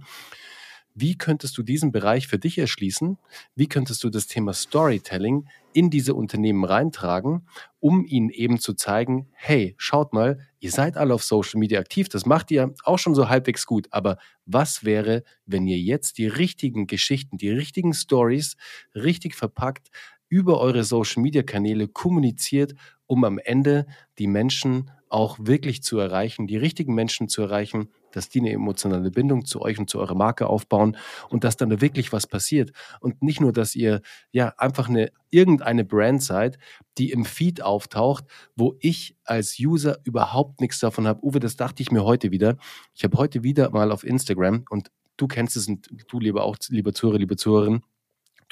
Wie 0.94 1.16
könntest 1.16 1.56
du 1.56 1.62
diesen 1.62 1.90
Bereich 1.90 2.28
für 2.28 2.38
dich 2.38 2.58
erschließen? 2.58 3.18
Wie 3.54 3.68
könntest 3.68 4.04
du 4.04 4.10
das 4.10 4.26
Thema 4.26 4.52
Storytelling 4.52 5.48
in 5.72 5.88
diese 5.88 6.14
Unternehmen 6.14 6.64
reintragen, 6.64 7.46
um 7.80 8.04
ihnen 8.04 8.28
eben 8.28 8.58
zu 8.58 8.74
zeigen, 8.74 9.28
hey, 9.32 9.74
schaut 9.78 10.12
mal, 10.12 10.46
ihr 10.60 10.70
seid 10.70 10.96
alle 10.96 11.14
auf 11.14 11.24
Social 11.24 11.58
Media 11.58 11.80
aktiv, 11.80 12.08
das 12.08 12.26
macht 12.26 12.50
ihr 12.50 12.74
auch 12.84 12.98
schon 12.98 13.14
so 13.14 13.28
halbwegs 13.28 13.64
gut, 13.64 13.88
aber 13.90 14.18
was 14.44 14.84
wäre, 14.84 15.22
wenn 15.46 15.66
ihr 15.66 15.78
jetzt 15.78 16.18
die 16.18 16.26
richtigen 16.26 16.86
Geschichten, 16.86 17.38
die 17.38 17.50
richtigen 17.50 17.94
Stories 17.94 18.56
richtig 18.94 19.34
verpackt 19.34 19.88
über 20.28 20.60
eure 20.60 20.84
Social 20.84 21.22
Media 21.22 21.42
Kanäle 21.42 21.88
kommuniziert, 21.88 22.74
um 23.06 23.24
am 23.24 23.38
Ende 23.38 23.86
die 24.18 24.26
Menschen 24.26 24.90
auch 25.08 25.38
wirklich 25.40 25.82
zu 25.82 25.98
erreichen, 25.98 26.46
die 26.46 26.56
richtigen 26.56 26.94
Menschen 26.94 27.28
zu 27.28 27.42
erreichen, 27.42 27.88
dass 28.16 28.28
die 28.28 28.40
eine 28.40 28.52
emotionale 28.52 29.10
Bindung 29.10 29.44
zu 29.44 29.60
euch 29.60 29.78
und 29.78 29.90
zu 29.90 29.98
eurer 29.98 30.14
Marke 30.14 30.46
aufbauen 30.46 30.96
und 31.28 31.44
dass 31.44 31.56
dann 31.56 31.70
da 31.70 31.80
wirklich 31.80 32.12
was 32.12 32.26
passiert. 32.26 32.72
Und 33.00 33.22
nicht 33.22 33.40
nur, 33.40 33.52
dass 33.52 33.74
ihr 33.74 34.00
ja 34.30 34.54
einfach 34.58 34.88
eine 34.88 35.10
irgendeine 35.30 35.84
Brand 35.84 36.22
seid, 36.22 36.58
die 36.98 37.10
im 37.10 37.24
Feed 37.24 37.62
auftaucht, 37.62 38.24
wo 38.54 38.76
ich 38.80 39.16
als 39.24 39.58
User 39.58 39.98
überhaupt 40.04 40.60
nichts 40.60 40.78
davon 40.78 41.06
habe. 41.06 41.24
Uwe, 41.24 41.40
das 41.40 41.56
dachte 41.56 41.82
ich 41.82 41.90
mir 41.90 42.04
heute 42.04 42.30
wieder. 42.30 42.56
Ich 42.94 43.04
habe 43.04 43.16
heute 43.18 43.42
wieder 43.42 43.70
mal 43.70 43.90
auf 43.92 44.04
Instagram 44.04 44.64
und 44.70 44.90
du 45.16 45.26
kennst 45.26 45.56
es 45.56 45.68
und 45.68 45.88
du 46.08 46.18
lieber 46.18 46.44
auch, 46.44 46.56
lieber 46.68 46.92
Zuhörer, 46.92 47.18
liebe 47.18 47.36
Zuhörerin, 47.36 47.82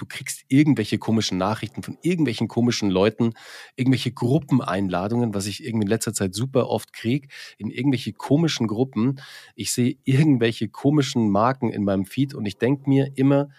du 0.01 0.07
kriegst 0.07 0.45
irgendwelche 0.49 0.99
komischen 0.99 1.37
Nachrichten 1.37 1.83
von 1.83 1.99
irgendwelchen 2.03 2.49
komischen 2.49 2.91
Leuten, 2.91 3.35
irgendwelche 3.77 4.13
Gruppeneinladungen, 4.13 5.35
was 5.35 5.47
ich 5.47 5.65
irgendwie 5.65 5.85
in 5.85 5.91
letzter 5.91 6.15
Zeit 6.15 6.35
super 6.35 6.69
oft 6.69 6.93
kriege, 6.93 7.29
in 7.59 7.71
irgendwelche 7.71 8.13
komischen 8.13 8.67
Gruppen. 8.67 9.21
Ich 9.55 9.73
sehe 9.73 9.97
irgendwelche 10.05 10.69
komischen 10.69 11.31
Marken 11.31 11.71
in 11.71 11.85
meinem 11.85 12.07
Feed 12.07 12.35
und 12.35 12.47
ich 12.47 12.57
denke 12.57 12.89
mir 12.89 13.13
immer, 13.17 13.51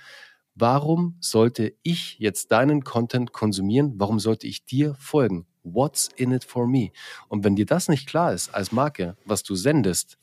warum 0.55 1.17
sollte 1.19 1.75
ich 1.83 2.17
jetzt 2.17 2.51
deinen 2.51 2.83
Content 2.83 3.33
konsumieren? 3.33 3.93
Warum 3.97 4.19
sollte 4.19 4.47
ich 4.47 4.65
dir 4.65 4.95
folgen? 4.95 5.45
What's 5.63 6.09
in 6.15 6.31
it 6.31 6.43
for 6.43 6.67
me? 6.67 6.89
Und 7.27 7.43
wenn 7.43 7.55
dir 7.55 7.67
das 7.67 7.87
nicht 7.87 8.07
klar 8.07 8.33
ist 8.33 8.53
als 8.55 8.71
Marke, 8.71 9.15
was 9.25 9.43
du 9.43 9.53
sendest, 9.53 10.17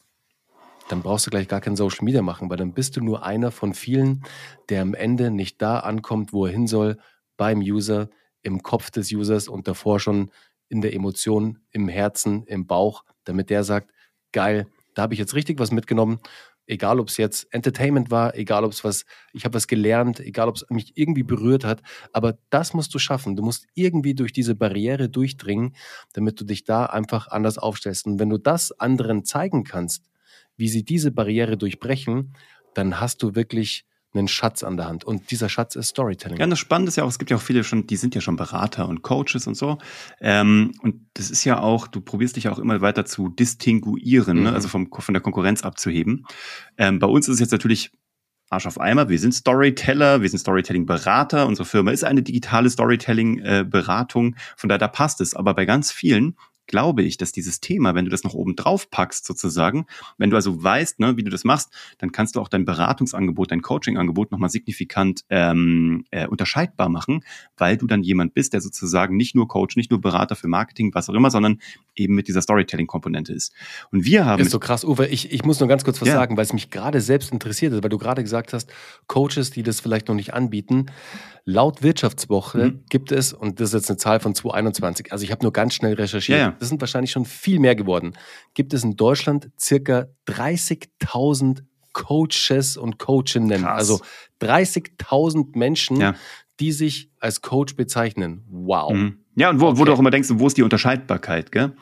dann 0.88 1.02
brauchst 1.02 1.26
du 1.26 1.30
gleich 1.30 1.48
gar 1.48 1.60
kein 1.60 1.76
Social 1.76 2.04
Media 2.04 2.22
machen, 2.22 2.50
weil 2.50 2.56
dann 2.56 2.72
bist 2.72 2.96
du 2.96 3.00
nur 3.00 3.24
einer 3.24 3.50
von 3.50 3.74
vielen, 3.74 4.24
der 4.68 4.82
am 4.82 4.94
Ende 4.94 5.30
nicht 5.30 5.60
da 5.62 5.80
ankommt, 5.80 6.32
wo 6.32 6.46
er 6.46 6.52
hin 6.52 6.66
soll, 6.66 6.98
beim 7.36 7.60
User, 7.60 8.08
im 8.42 8.62
Kopf 8.62 8.90
des 8.90 9.12
Users 9.12 9.48
und 9.48 9.68
davor 9.68 10.00
schon 10.00 10.30
in 10.68 10.80
der 10.80 10.94
Emotion, 10.94 11.58
im 11.70 11.88
Herzen, 11.88 12.44
im 12.44 12.66
Bauch, 12.66 13.04
damit 13.24 13.50
der 13.50 13.64
sagt, 13.64 13.90
geil, 14.32 14.66
da 14.94 15.02
habe 15.02 15.14
ich 15.14 15.20
jetzt 15.20 15.34
richtig 15.34 15.58
was 15.58 15.70
mitgenommen. 15.70 16.18
Egal, 16.66 17.00
ob 17.00 17.08
es 17.08 17.16
jetzt 17.16 17.46
Entertainment 17.50 18.10
war, 18.10 18.34
egal, 18.34 18.64
ob 18.64 18.72
es 18.72 18.84
was, 18.84 19.06
ich 19.32 19.44
habe 19.44 19.54
was 19.54 19.68
gelernt, 19.68 20.20
egal, 20.20 20.48
ob 20.48 20.56
es 20.56 20.66
mich 20.68 20.92
irgendwie 20.96 21.22
berührt 21.22 21.64
hat. 21.64 21.82
Aber 22.12 22.36
das 22.50 22.74
musst 22.74 22.94
du 22.94 22.98
schaffen. 22.98 23.36
Du 23.36 23.42
musst 23.42 23.66
irgendwie 23.74 24.14
durch 24.14 24.34
diese 24.34 24.54
Barriere 24.54 25.08
durchdringen, 25.08 25.74
damit 26.12 26.38
du 26.38 26.44
dich 26.44 26.64
da 26.64 26.84
einfach 26.84 27.28
anders 27.28 27.56
aufstellst. 27.56 28.06
Und 28.06 28.18
wenn 28.18 28.28
du 28.28 28.36
das 28.36 28.72
anderen 28.72 29.24
zeigen 29.24 29.64
kannst, 29.64 30.04
wie 30.58 30.68
sie 30.68 30.84
diese 30.84 31.10
Barriere 31.10 31.56
durchbrechen, 31.56 32.34
dann 32.74 33.00
hast 33.00 33.22
du 33.22 33.34
wirklich 33.34 33.86
einen 34.14 34.28
Schatz 34.28 34.62
an 34.62 34.76
der 34.76 34.86
Hand. 34.86 35.04
Und 35.04 35.30
dieser 35.30 35.48
Schatz 35.48 35.76
ist 35.76 35.88
Storytelling. 35.88 36.38
Ja, 36.38 36.46
das 36.46 36.58
Spannende 36.58 36.88
ist 36.88 36.96
ja 36.96 37.04
auch, 37.04 37.08
es 37.08 37.18
gibt 37.18 37.30
ja 37.30 37.36
auch 37.36 37.42
viele 37.42 37.62
schon, 37.62 37.86
die 37.86 37.96
sind 37.96 38.14
ja 38.14 38.20
schon 38.20 38.36
Berater 38.36 38.88
und 38.88 39.02
Coaches 39.02 39.46
und 39.46 39.54
so. 39.54 39.78
Ähm, 40.20 40.72
und 40.82 41.06
das 41.14 41.30
ist 41.30 41.44
ja 41.44 41.60
auch, 41.60 41.86
du 41.86 42.00
probierst 42.00 42.36
dich 42.36 42.48
auch 42.48 42.58
immer 42.58 42.80
weiter 42.80 43.04
zu 43.04 43.28
distinguieren, 43.28 44.36
ne? 44.36 44.40
mhm. 44.40 44.46
ne? 44.48 44.52
also 44.54 44.68
vom, 44.68 44.90
von 44.90 45.14
der 45.14 45.22
Konkurrenz 45.22 45.62
abzuheben. 45.62 46.24
Ähm, 46.76 46.98
bei 46.98 47.06
uns 47.06 47.28
ist 47.28 47.34
es 47.34 47.40
jetzt 47.40 47.52
natürlich 47.52 47.90
Arsch 48.50 48.66
auf 48.66 48.80
Eimer. 48.80 49.10
Wir 49.10 49.18
sind 49.18 49.34
Storyteller, 49.34 50.22
wir 50.22 50.28
sind 50.28 50.38
Storytelling-Berater. 50.38 51.46
Unsere 51.46 51.66
Firma 51.66 51.90
ist 51.90 52.04
eine 52.04 52.22
digitale 52.22 52.70
Storytelling-Beratung. 52.70 54.36
Von 54.56 54.68
daher, 54.68 54.78
da 54.78 54.88
passt 54.88 55.20
es. 55.20 55.34
Aber 55.34 55.52
bei 55.54 55.66
ganz 55.66 55.92
vielen 55.92 56.34
glaube 56.68 57.02
ich, 57.02 57.16
dass 57.16 57.32
dieses 57.32 57.60
Thema, 57.60 57.96
wenn 57.96 58.04
du 58.04 58.10
das 58.10 58.22
noch 58.22 58.34
oben 58.34 58.54
drauf 58.54 58.90
packst 58.90 59.26
sozusagen, 59.26 59.86
wenn 60.18 60.30
du 60.30 60.36
also 60.36 60.62
weißt, 60.62 61.00
ne, 61.00 61.16
wie 61.16 61.24
du 61.24 61.30
das 61.30 61.42
machst, 61.42 61.72
dann 61.98 62.12
kannst 62.12 62.36
du 62.36 62.40
auch 62.40 62.48
dein 62.48 62.64
Beratungsangebot, 62.64 63.50
dein 63.50 63.62
Coachingangebot 63.62 64.30
nochmal 64.30 64.50
signifikant 64.50 65.24
ähm, 65.30 66.04
äh, 66.10 66.28
unterscheidbar 66.28 66.88
machen, 66.88 67.24
weil 67.56 67.76
du 67.76 67.86
dann 67.86 68.02
jemand 68.02 68.34
bist, 68.34 68.52
der 68.52 68.60
sozusagen 68.60 69.16
nicht 69.16 69.34
nur 69.34 69.48
Coach, 69.48 69.76
nicht 69.76 69.90
nur 69.90 70.00
Berater 70.00 70.36
für 70.36 70.46
Marketing, 70.46 70.94
was 70.94 71.08
auch 71.08 71.14
immer, 71.14 71.30
sondern 71.30 71.58
eben 71.96 72.14
mit 72.14 72.28
dieser 72.28 72.42
Storytelling-Komponente 72.42 73.32
ist. 73.32 73.52
Und 73.90 74.04
wir 74.04 74.26
haben... 74.26 74.40
Ist 74.40 74.50
so 74.50 74.60
krass, 74.60 74.84
Uwe, 74.84 75.06
ich, 75.08 75.32
ich 75.32 75.44
muss 75.44 75.58
nur 75.58 75.68
ganz 75.68 75.84
kurz 75.84 76.00
was 76.00 76.08
ja. 76.08 76.14
sagen, 76.14 76.36
weil 76.36 76.44
es 76.44 76.52
mich 76.52 76.70
gerade 76.70 77.00
selbst 77.00 77.32
interessiert 77.32 77.72
ist, 77.72 77.82
weil 77.82 77.90
du 77.90 77.98
gerade 77.98 78.22
gesagt 78.22 78.52
hast, 78.52 78.70
Coaches, 79.06 79.50
die 79.50 79.62
das 79.62 79.80
vielleicht 79.80 80.08
noch 80.08 80.14
nicht 80.14 80.34
anbieten, 80.34 80.86
laut 81.44 81.82
Wirtschaftswoche 81.82 82.58
mhm. 82.58 82.84
gibt 82.90 83.10
es, 83.10 83.32
und 83.32 83.58
das 83.58 83.70
ist 83.70 83.74
jetzt 83.74 83.90
eine 83.90 83.96
Zahl 83.96 84.20
von 84.20 84.34
2021, 84.34 85.12
also 85.12 85.24
ich 85.24 85.32
habe 85.32 85.42
nur 85.42 85.52
ganz 85.52 85.72
schnell 85.72 85.94
recherchiert, 85.94 86.38
ja, 86.38 86.48
ja 86.48 86.57
das 86.58 86.68
sind 86.68 86.80
wahrscheinlich 86.80 87.10
schon 87.10 87.24
viel 87.24 87.58
mehr 87.58 87.74
geworden, 87.74 88.14
gibt 88.54 88.72
es 88.74 88.84
in 88.84 88.96
Deutschland 88.96 89.50
circa 89.58 90.06
30.000 90.26 91.62
Coaches 91.92 92.76
und 92.76 92.98
Coachinnen. 92.98 93.62
Krass. 93.62 93.78
Also 93.78 94.00
30.000 94.40 95.58
Menschen, 95.58 96.00
ja. 96.00 96.14
die 96.60 96.72
sich 96.72 97.10
als 97.18 97.40
Coach 97.40 97.74
bezeichnen. 97.74 98.44
Wow. 98.48 98.92
Mhm. 98.92 99.24
Ja, 99.38 99.50
und 99.50 99.60
wo, 99.60 99.68
okay. 99.68 99.78
wo 99.78 99.84
du 99.84 99.92
auch 99.92 100.00
immer 100.00 100.10
denkst, 100.10 100.30
wo 100.32 100.48
ist 100.48 100.56
die 100.56 100.64
Unterscheidbarkeit, 100.64 101.52
gell? 101.52 101.72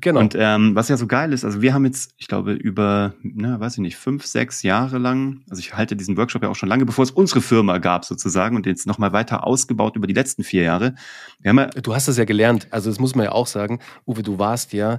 Genau. 0.00 0.18
Und 0.18 0.34
ähm, 0.36 0.74
was 0.74 0.88
ja 0.88 0.96
so 0.96 1.06
geil 1.06 1.32
ist, 1.32 1.44
also 1.44 1.62
wir 1.62 1.72
haben 1.72 1.84
jetzt, 1.84 2.12
ich 2.18 2.26
glaube, 2.26 2.54
über, 2.54 3.14
na, 3.22 3.60
weiß 3.60 3.74
ich 3.74 3.78
nicht, 3.78 3.96
fünf, 3.96 4.26
sechs 4.26 4.64
Jahre 4.64 4.98
lang, 4.98 5.42
also 5.48 5.60
ich 5.60 5.76
halte 5.76 5.94
diesen 5.94 6.16
Workshop 6.16 6.42
ja 6.42 6.48
auch 6.48 6.56
schon 6.56 6.68
lange, 6.68 6.84
bevor 6.84 7.04
es 7.04 7.12
unsere 7.12 7.40
Firma 7.40 7.78
gab 7.78 8.04
sozusagen 8.04 8.56
und 8.56 8.66
jetzt 8.66 8.88
nochmal 8.88 9.12
weiter 9.12 9.46
ausgebaut 9.46 9.94
über 9.94 10.08
die 10.08 10.14
letzten 10.14 10.42
vier 10.42 10.64
Jahre. 10.64 10.96
Wir 11.40 11.50
haben 11.50 11.58
ja, 11.58 11.66
du 11.66 11.94
hast 11.94 12.08
das 12.08 12.16
ja 12.16 12.24
gelernt, 12.24 12.66
also 12.70 12.90
das 12.90 12.98
muss 12.98 13.14
man 13.14 13.26
ja 13.26 13.32
auch 13.32 13.46
sagen, 13.46 13.78
Uwe, 14.06 14.24
du 14.24 14.40
warst 14.40 14.72
ja 14.72 14.98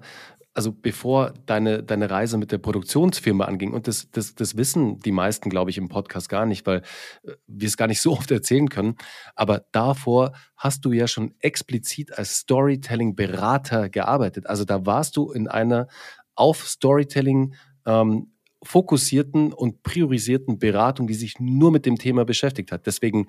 also 0.55 0.71
bevor 0.71 1.33
deine, 1.45 1.83
deine 1.83 2.09
Reise 2.09 2.37
mit 2.37 2.51
der 2.51 2.57
Produktionsfirma 2.59 3.43
anging, 3.43 3.73
und 3.73 3.87
das, 3.87 4.09
das, 4.09 4.35
das 4.35 4.55
wissen 4.55 4.99
die 4.99 5.11
meisten, 5.11 5.49
glaube 5.49 5.69
ich, 5.69 5.77
im 5.77 5.89
Podcast 5.89 6.29
gar 6.29 6.45
nicht, 6.45 6.65
weil 6.65 6.81
äh, 7.23 7.33
wir 7.45 7.67
es 7.67 7.77
gar 7.77 7.87
nicht 7.87 8.01
so 8.01 8.13
oft 8.17 8.31
erzählen 8.31 8.69
können, 8.69 8.95
aber 9.35 9.65
davor 9.73 10.31
hast 10.55 10.85
du 10.85 10.93
ja 10.93 11.07
schon 11.07 11.35
explizit 11.39 12.17
als 12.17 12.37
Storytelling-Berater 12.37 13.89
gearbeitet. 13.89 14.47
Also 14.47 14.63
da 14.63 14.85
warst 14.85 15.17
du 15.17 15.31
in 15.31 15.49
einer 15.49 15.87
auf 16.35 16.67
Storytelling 16.67 17.55
ähm, 17.85 18.31
fokussierten 18.63 19.53
und 19.53 19.83
priorisierten 19.83 20.57
Beratung, 20.57 21.05
die 21.05 21.13
sich 21.13 21.39
nur 21.39 21.71
mit 21.71 21.85
dem 21.85 21.97
Thema 21.97 22.25
beschäftigt 22.25 22.71
hat. 22.71 22.85
Deswegen 22.85 23.27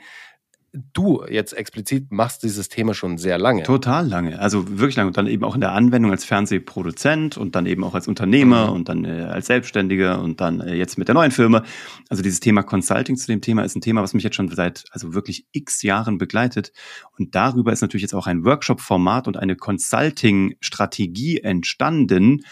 du 0.92 1.24
jetzt 1.28 1.52
explizit 1.52 2.10
machst 2.10 2.42
dieses 2.42 2.68
Thema 2.68 2.94
schon 2.94 3.18
sehr 3.18 3.38
lange. 3.38 3.62
Total 3.62 4.06
lange, 4.06 4.38
also 4.38 4.78
wirklich 4.78 4.96
lange. 4.96 5.08
Und 5.08 5.16
dann 5.16 5.26
eben 5.26 5.44
auch 5.44 5.54
in 5.54 5.60
der 5.60 5.72
Anwendung 5.72 6.10
als 6.10 6.24
Fernsehproduzent 6.24 7.36
und 7.36 7.54
dann 7.54 7.66
eben 7.66 7.84
auch 7.84 7.94
als 7.94 8.08
Unternehmer 8.08 8.68
mhm. 8.68 8.72
und 8.72 8.88
dann 8.88 9.04
äh, 9.04 9.22
als 9.22 9.46
Selbstständiger 9.46 10.20
und 10.20 10.40
dann 10.40 10.60
äh, 10.60 10.74
jetzt 10.74 10.98
mit 10.98 11.08
der 11.08 11.14
neuen 11.14 11.30
Firma. 11.30 11.62
Also 12.08 12.22
dieses 12.22 12.40
Thema 12.40 12.62
Consulting 12.62 13.16
zu 13.16 13.26
dem 13.26 13.40
Thema 13.40 13.62
ist 13.62 13.76
ein 13.76 13.80
Thema, 13.80 14.02
was 14.02 14.14
mich 14.14 14.24
jetzt 14.24 14.36
schon 14.36 14.48
seit 14.48 14.84
also 14.90 15.14
wirklich 15.14 15.46
x 15.52 15.82
Jahren 15.82 16.18
begleitet. 16.18 16.72
Und 17.18 17.34
darüber 17.34 17.72
ist 17.72 17.80
natürlich 17.80 18.02
jetzt 18.02 18.14
auch 18.14 18.26
ein 18.26 18.44
Workshop-Format 18.44 19.28
und 19.28 19.36
eine 19.36 19.56
Consulting-Strategie 19.56 21.40
entstanden, 21.40 22.42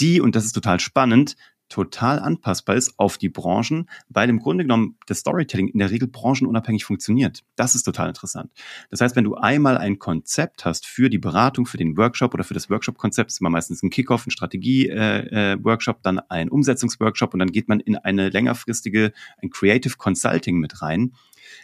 die, 0.00 0.20
und 0.20 0.34
das 0.34 0.44
ist 0.44 0.52
total 0.52 0.80
spannend, 0.80 1.36
total 1.72 2.18
anpassbar 2.18 2.76
ist 2.76 2.98
auf 2.98 3.16
die 3.16 3.30
Branchen, 3.30 3.88
weil 4.10 4.28
im 4.28 4.40
Grunde 4.40 4.64
genommen 4.64 4.96
das 5.06 5.20
Storytelling 5.20 5.68
in 5.68 5.78
der 5.78 5.90
Regel 5.90 6.06
branchenunabhängig 6.06 6.84
funktioniert. 6.84 7.44
Das 7.56 7.74
ist 7.74 7.84
total 7.84 8.08
interessant. 8.08 8.52
Das 8.90 9.00
heißt, 9.00 9.16
wenn 9.16 9.24
du 9.24 9.36
einmal 9.36 9.78
ein 9.78 9.98
Konzept 9.98 10.66
hast 10.66 10.86
für 10.86 11.08
die 11.08 11.16
Beratung, 11.18 11.64
für 11.64 11.78
den 11.78 11.96
Workshop 11.96 12.34
oder 12.34 12.44
für 12.44 12.52
das 12.52 12.68
Workshop-Konzept, 12.68 13.30
ist 13.30 13.40
immer 13.40 13.48
meistens 13.48 13.82
ein 13.82 13.88
Kickoff, 13.88 14.26
ein 14.26 14.30
Strategie-Workshop, 14.30 15.96
äh, 15.96 15.98
äh, 15.98 16.02
dann 16.02 16.18
ein 16.18 16.50
Umsetzungsworkshop 16.50 17.32
und 17.32 17.40
dann 17.40 17.52
geht 17.52 17.68
man 17.68 17.80
in 17.80 17.96
eine 17.96 18.28
längerfristige, 18.28 19.12
ein 19.40 19.48
Creative 19.48 19.96
Consulting 19.96 20.58
mit 20.58 20.82
rein 20.82 21.12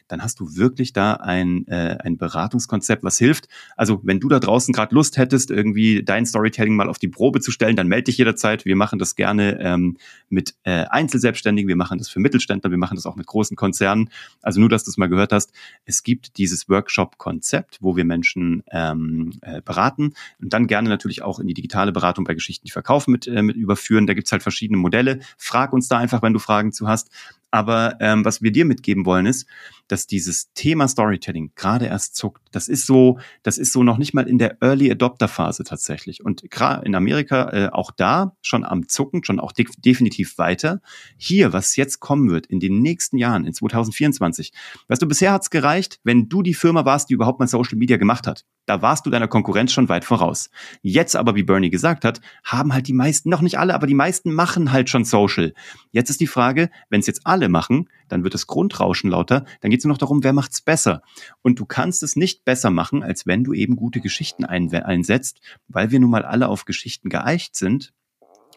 dann 0.08 0.22
hast 0.22 0.40
du 0.40 0.56
wirklich 0.56 0.92
da 0.92 1.14
ein, 1.14 1.66
äh, 1.68 1.98
ein 2.02 2.16
Beratungskonzept, 2.16 3.04
was 3.04 3.18
hilft. 3.18 3.48
Also 3.76 4.00
wenn 4.02 4.20
du 4.20 4.28
da 4.28 4.40
draußen 4.40 4.72
gerade 4.72 4.94
Lust 4.94 5.16
hättest, 5.16 5.50
irgendwie 5.50 6.02
dein 6.02 6.26
Storytelling 6.26 6.74
mal 6.74 6.88
auf 6.88 6.98
die 6.98 7.08
Probe 7.08 7.40
zu 7.40 7.50
stellen, 7.50 7.76
dann 7.76 7.88
melde 7.88 8.04
dich 8.04 8.18
jederzeit. 8.18 8.64
Wir 8.64 8.76
machen 8.76 8.98
das 8.98 9.14
gerne 9.14 9.60
ähm, 9.60 9.96
mit 10.28 10.54
äh, 10.64 10.84
Einzelselbstständigen, 10.86 11.68
wir 11.68 11.76
machen 11.76 11.98
das 11.98 12.08
für 12.08 12.20
Mittelständler, 12.20 12.70
wir 12.70 12.78
machen 12.78 12.96
das 12.96 13.06
auch 13.06 13.16
mit 13.16 13.26
großen 13.26 13.56
Konzernen. 13.56 14.10
Also 14.42 14.60
nur, 14.60 14.68
dass 14.68 14.84
du 14.84 14.90
es 14.90 14.96
mal 14.96 15.08
gehört 15.08 15.32
hast, 15.32 15.52
es 15.84 16.02
gibt 16.02 16.38
dieses 16.38 16.68
Workshop-Konzept, 16.68 17.78
wo 17.80 17.96
wir 17.96 18.04
Menschen 18.04 18.62
ähm, 18.70 19.32
äh, 19.42 19.60
beraten 19.62 20.14
und 20.40 20.52
dann 20.52 20.66
gerne 20.66 20.88
natürlich 20.88 21.22
auch 21.22 21.38
in 21.38 21.46
die 21.46 21.54
digitale 21.54 21.92
Beratung 21.92 22.24
bei 22.24 22.34
Geschichten, 22.34 22.66
die 22.66 22.72
verkaufen, 22.72 23.12
mit, 23.12 23.26
äh, 23.26 23.42
mit 23.42 23.56
überführen. 23.56 24.06
Da 24.06 24.14
gibt's 24.14 24.32
halt 24.32 24.42
verschiedene 24.42 24.78
Modelle. 24.78 25.20
Frag 25.36 25.72
uns 25.72 25.88
da 25.88 25.98
einfach, 25.98 26.22
wenn 26.22 26.32
du 26.32 26.38
Fragen 26.38 26.72
zu 26.72 26.88
hast. 26.88 27.10
Aber 27.50 27.96
ähm, 28.00 28.24
was 28.24 28.42
wir 28.42 28.52
dir 28.52 28.64
mitgeben 28.64 29.06
wollen 29.06 29.26
ist, 29.26 29.46
dass 29.86 30.06
dieses 30.06 30.52
Thema 30.52 30.86
Storytelling 30.86 31.52
gerade 31.54 31.86
erst 31.86 32.14
zuckt. 32.14 32.42
Das 32.50 32.68
ist 32.68 32.86
so, 32.86 33.18
das 33.42 33.58
ist 33.58 33.72
so 33.72 33.82
noch 33.82 33.98
nicht 33.98 34.12
mal 34.12 34.28
in 34.28 34.38
der 34.38 34.62
Early 34.62 34.90
Adopter 34.90 35.28
Phase 35.28 35.64
tatsächlich. 35.64 36.24
Und 36.24 36.50
gerade 36.50 36.84
in 36.84 36.94
Amerika 36.94 37.50
äh, 37.50 37.68
auch 37.72 37.90
da 37.90 38.36
schon 38.42 38.64
am 38.64 38.88
zucken, 38.88 39.24
schon 39.24 39.40
auch 39.40 39.52
de 39.52 39.66
definitiv 39.78 40.36
weiter. 40.38 40.80
Hier, 41.16 41.52
was 41.52 41.76
jetzt 41.76 42.00
kommen 42.00 42.30
wird 42.30 42.46
in 42.46 42.60
den 42.60 42.80
nächsten 42.80 43.16
Jahren, 43.16 43.46
in 43.46 43.54
2024. 43.54 44.52
Weißt 44.88 45.00
du, 45.00 45.08
bisher 45.08 45.32
hat's 45.32 45.50
gereicht, 45.50 46.00
wenn 46.04 46.28
du 46.28 46.42
die 46.42 46.54
Firma 46.54 46.84
warst, 46.84 47.08
die 47.08 47.14
überhaupt 47.14 47.40
mal 47.40 47.48
Social 47.48 47.78
Media 47.78 47.96
gemacht 47.96 48.26
hat. 48.26 48.44
Da 48.68 48.82
warst 48.82 49.06
du 49.06 49.10
deiner 49.10 49.28
Konkurrenz 49.28 49.72
schon 49.72 49.88
weit 49.88 50.04
voraus. 50.04 50.50
Jetzt 50.82 51.16
aber, 51.16 51.34
wie 51.34 51.42
Bernie 51.42 51.70
gesagt 51.70 52.04
hat, 52.04 52.20
haben 52.44 52.74
halt 52.74 52.86
die 52.86 52.92
meisten, 52.92 53.30
noch 53.30 53.40
nicht 53.40 53.58
alle, 53.58 53.74
aber 53.74 53.86
die 53.86 53.94
meisten 53.94 54.30
machen 54.30 54.72
halt 54.72 54.90
schon 54.90 55.06
Social. 55.06 55.54
Jetzt 55.90 56.10
ist 56.10 56.20
die 56.20 56.26
Frage, 56.26 56.68
wenn 56.90 57.00
es 57.00 57.06
jetzt 57.06 57.26
alle 57.26 57.48
machen, 57.48 57.88
dann 58.08 58.24
wird 58.24 58.34
das 58.34 58.46
Grundrauschen 58.46 59.08
lauter, 59.08 59.46
dann 59.62 59.70
geht 59.70 59.80
es 59.80 59.84
nur 59.86 59.94
noch 59.94 59.98
darum, 59.98 60.22
wer 60.22 60.34
macht's 60.34 60.60
besser. 60.60 61.00
Und 61.40 61.58
du 61.58 61.64
kannst 61.64 62.02
es 62.02 62.14
nicht 62.14 62.44
besser 62.44 62.68
machen, 62.68 63.02
als 63.02 63.26
wenn 63.26 63.42
du 63.42 63.54
eben 63.54 63.74
gute 63.74 64.00
Geschichten 64.00 64.44
einsetzt, 64.44 65.40
weil 65.68 65.90
wir 65.90 65.98
nun 65.98 66.10
mal 66.10 66.26
alle 66.26 66.48
auf 66.48 66.66
Geschichten 66.66 67.08
geeicht 67.08 67.56
sind 67.56 67.94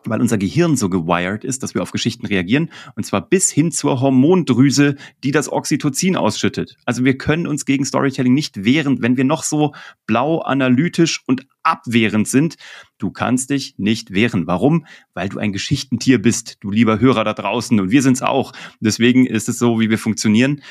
weil 0.05 0.21
unser 0.21 0.37
Gehirn 0.37 0.75
so 0.75 0.89
gewired 0.89 1.43
ist, 1.43 1.63
dass 1.63 1.73
wir 1.75 1.81
auf 1.81 1.91
Geschichten 1.91 2.25
reagieren, 2.25 2.69
und 2.95 3.05
zwar 3.05 3.27
bis 3.27 3.51
hin 3.51 3.71
zur 3.71 4.01
Hormondrüse, 4.01 4.95
die 5.23 5.31
das 5.31 5.51
Oxytocin 5.51 6.15
ausschüttet. 6.15 6.77
Also 6.85 7.03
wir 7.05 7.17
können 7.17 7.47
uns 7.47 7.65
gegen 7.65 7.85
Storytelling 7.85 8.33
nicht 8.33 8.63
wehren, 8.63 9.01
wenn 9.01 9.17
wir 9.17 9.23
noch 9.23 9.43
so 9.43 9.73
blau 10.05 10.39
analytisch 10.39 11.21
und 11.27 11.45
abwehrend 11.63 12.27
sind. 12.27 12.55
Du 12.97 13.11
kannst 13.11 13.49
dich 13.49 13.75
nicht 13.77 14.11
wehren. 14.11 14.47
Warum? 14.47 14.85
Weil 15.13 15.29
du 15.29 15.39
ein 15.39 15.53
Geschichtentier 15.53 16.21
bist, 16.21 16.57
du 16.61 16.71
lieber 16.71 16.99
Hörer 16.99 17.23
da 17.23 17.33
draußen, 17.33 17.79
und 17.79 17.91
wir 17.91 18.01
sind's 18.01 18.21
auch. 18.21 18.53
Deswegen 18.79 19.25
ist 19.25 19.49
es 19.49 19.59
so, 19.59 19.79
wie 19.79 19.89
wir 19.89 19.99
funktionieren. 19.99 20.61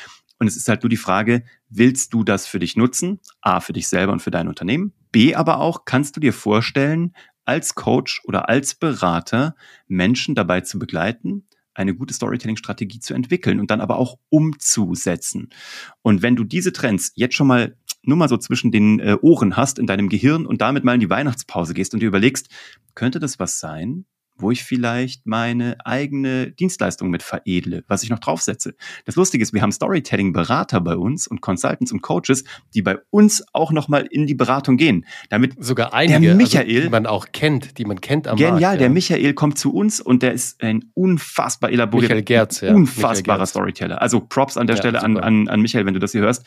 Und 0.41 0.47
es 0.47 0.57
ist 0.57 0.67
halt 0.67 0.81
nur 0.81 0.89
die 0.89 0.97
Frage, 0.97 1.43
willst 1.69 2.15
du 2.15 2.23
das 2.23 2.47
für 2.47 2.57
dich 2.57 2.75
nutzen? 2.75 3.19
A, 3.41 3.59
für 3.59 3.73
dich 3.73 3.87
selber 3.87 4.11
und 4.11 4.23
für 4.23 4.31
dein 4.31 4.47
Unternehmen. 4.47 4.91
B, 5.11 5.35
aber 5.35 5.59
auch, 5.59 5.85
kannst 5.85 6.15
du 6.15 6.19
dir 6.19 6.33
vorstellen, 6.33 7.13
als 7.45 7.75
Coach 7.75 8.21
oder 8.25 8.49
als 8.49 8.75
Berater 8.75 9.55
Menschen 9.87 10.35
dabei 10.35 10.61
zu 10.61 10.79
begleiten, 10.79 11.45
eine 11.73 11.95
gute 11.95 12.13
Storytelling-Strategie 12.13 12.99
zu 12.99 13.13
entwickeln 13.13 13.59
und 13.59 13.71
dann 13.71 13.81
aber 13.81 13.97
auch 13.97 14.17
umzusetzen. 14.29 15.49
Und 16.01 16.21
wenn 16.21 16.35
du 16.35 16.43
diese 16.43 16.73
Trends 16.73 17.11
jetzt 17.15 17.35
schon 17.35 17.47
mal 17.47 17.75
nur 18.03 18.17
mal 18.17 18.29
so 18.29 18.37
zwischen 18.37 18.71
den 18.71 18.99
äh, 18.99 19.17
Ohren 19.21 19.55
hast 19.55 19.79
in 19.79 19.87
deinem 19.87 20.09
Gehirn 20.09 20.45
und 20.45 20.61
damit 20.61 20.83
mal 20.83 20.95
in 20.95 20.99
die 20.99 21.09
Weihnachtspause 21.09 21.73
gehst 21.73 21.93
und 21.93 22.01
dir 22.01 22.07
überlegst, 22.07 22.49
könnte 22.95 23.19
das 23.19 23.39
was 23.39 23.59
sein, 23.59 24.05
wo 24.37 24.51
ich 24.51 24.63
vielleicht 24.63 25.25
meine 25.25 25.77
eigene 25.85 26.51
Dienstleistung 26.51 27.09
mit 27.09 27.23
veredle, 27.23 27.83
was 27.87 28.03
ich 28.03 28.09
noch 28.09 28.19
draufsetze. 28.19 28.75
Das 29.05 29.15
Lustige 29.15 29.41
ist, 29.41 29.53
wir 29.53 29.61
haben 29.61 29.71
Storytelling-Berater 29.71 30.81
bei 30.81 30.95
uns 30.95 31.27
und 31.27 31.41
Consultants 31.41 31.91
und 31.91 32.01
Coaches, 32.01 32.43
die 32.73 32.81
bei 32.81 32.97
uns 33.09 33.43
auch 33.53 33.71
nochmal 33.71 34.07
in 34.09 34.27
die 34.27 34.33
Beratung 34.33 34.77
gehen. 34.77 35.05
Damit 35.29 35.63
sogar 35.63 35.93
einige, 35.93 36.19
der 36.19 36.35
Michael, 36.35 36.67
also, 36.67 36.81
die 36.81 36.89
man 36.89 37.05
auch 37.05 37.27
kennt, 37.31 37.77
die 37.77 37.85
man 37.85 38.01
kennt 38.01 38.27
am 38.27 38.35
genial, 38.35 38.51
Markt. 38.51 38.61
Genial, 38.61 38.77
der 38.77 38.89
Michael 38.89 39.33
kommt 39.33 39.57
zu 39.57 39.73
uns 39.73 40.01
und 40.01 40.23
der 40.23 40.33
ist 40.33 40.61
ein 40.63 40.91
unfassbar 40.93 41.71
elaborierter, 41.71 42.21
Gerz, 42.21 42.61
ja. 42.61 42.73
unfassbarer 42.73 43.39
Gerz. 43.39 43.49
Storyteller. 43.49 44.01
Also 44.01 44.21
Props 44.21 44.57
an 44.57 44.67
der 44.67 44.75
ja, 44.75 44.81
Stelle 44.81 45.03
an, 45.03 45.17
an, 45.17 45.47
an 45.47 45.61
Michael, 45.61 45.85
wenn 45.85 45.93
du 45.93 45.99
das 45.99 46.11
hier 46.11 46.21
hörst. 46.21 46.45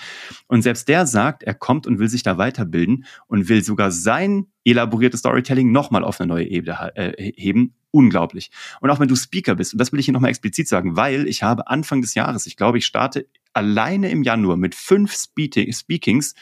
Und 0.49 0.62
selbst 0.62 0.88
der 0.88 1.07
sagt, 1.07 1.43
er 1.43 1.55
kommt 1.55 1.87
und 1.87 1.99
will 1.99 2.09
sich 2.09 2.23
da 2.23 2.38
weiterbilden 2.38 3.05
und 3.26 3.49
will 3.49 3.62
sogar 3.62 3.91
sein 3.91 4.47
elaboriertes 4.64 5.21
Storytelling 5.21 5.73
nochmal 5.73 6.04
auf 6.04 6.21
eine 6.21 6.28
neue 6.28 6.47
Ebene 6.47 6.97
äh, 6.97 7.33
heben. 7.37 7.75
Unglaublich. 7.90 8.50
Und 8.80 8.90
auch 8.90 8.99
wenn 8.99 9.09
du 9.09 9.14
Speaker 9.14 9.54
bist, 9.54 9.73
und 9.73 9.78
das 9.78 9.92
will 9.92 10.00
ich 10.00 10.06
hier 10.06 10.14
nochmal 10.14 10.30
explizit 10.30 10.66
sagen, 10.66 10.97
weil 10.97 11.28
ich 11.28 11.44
habe 11.44 11.68
Anfang 11.68 12.00
des 12.00 12.14
Jahres, 12.14 12.47
ich 12.47 12.56
glaube, 12.56 12.78
ich 12.78 12.87
starte 12.87 13.26
alleine 13.52 14.11
im 14.11 14.25
Januar 14.25 14.56
mit 14.56 14.75
fünf 14.75 15.14
Speakings 15.14 16.35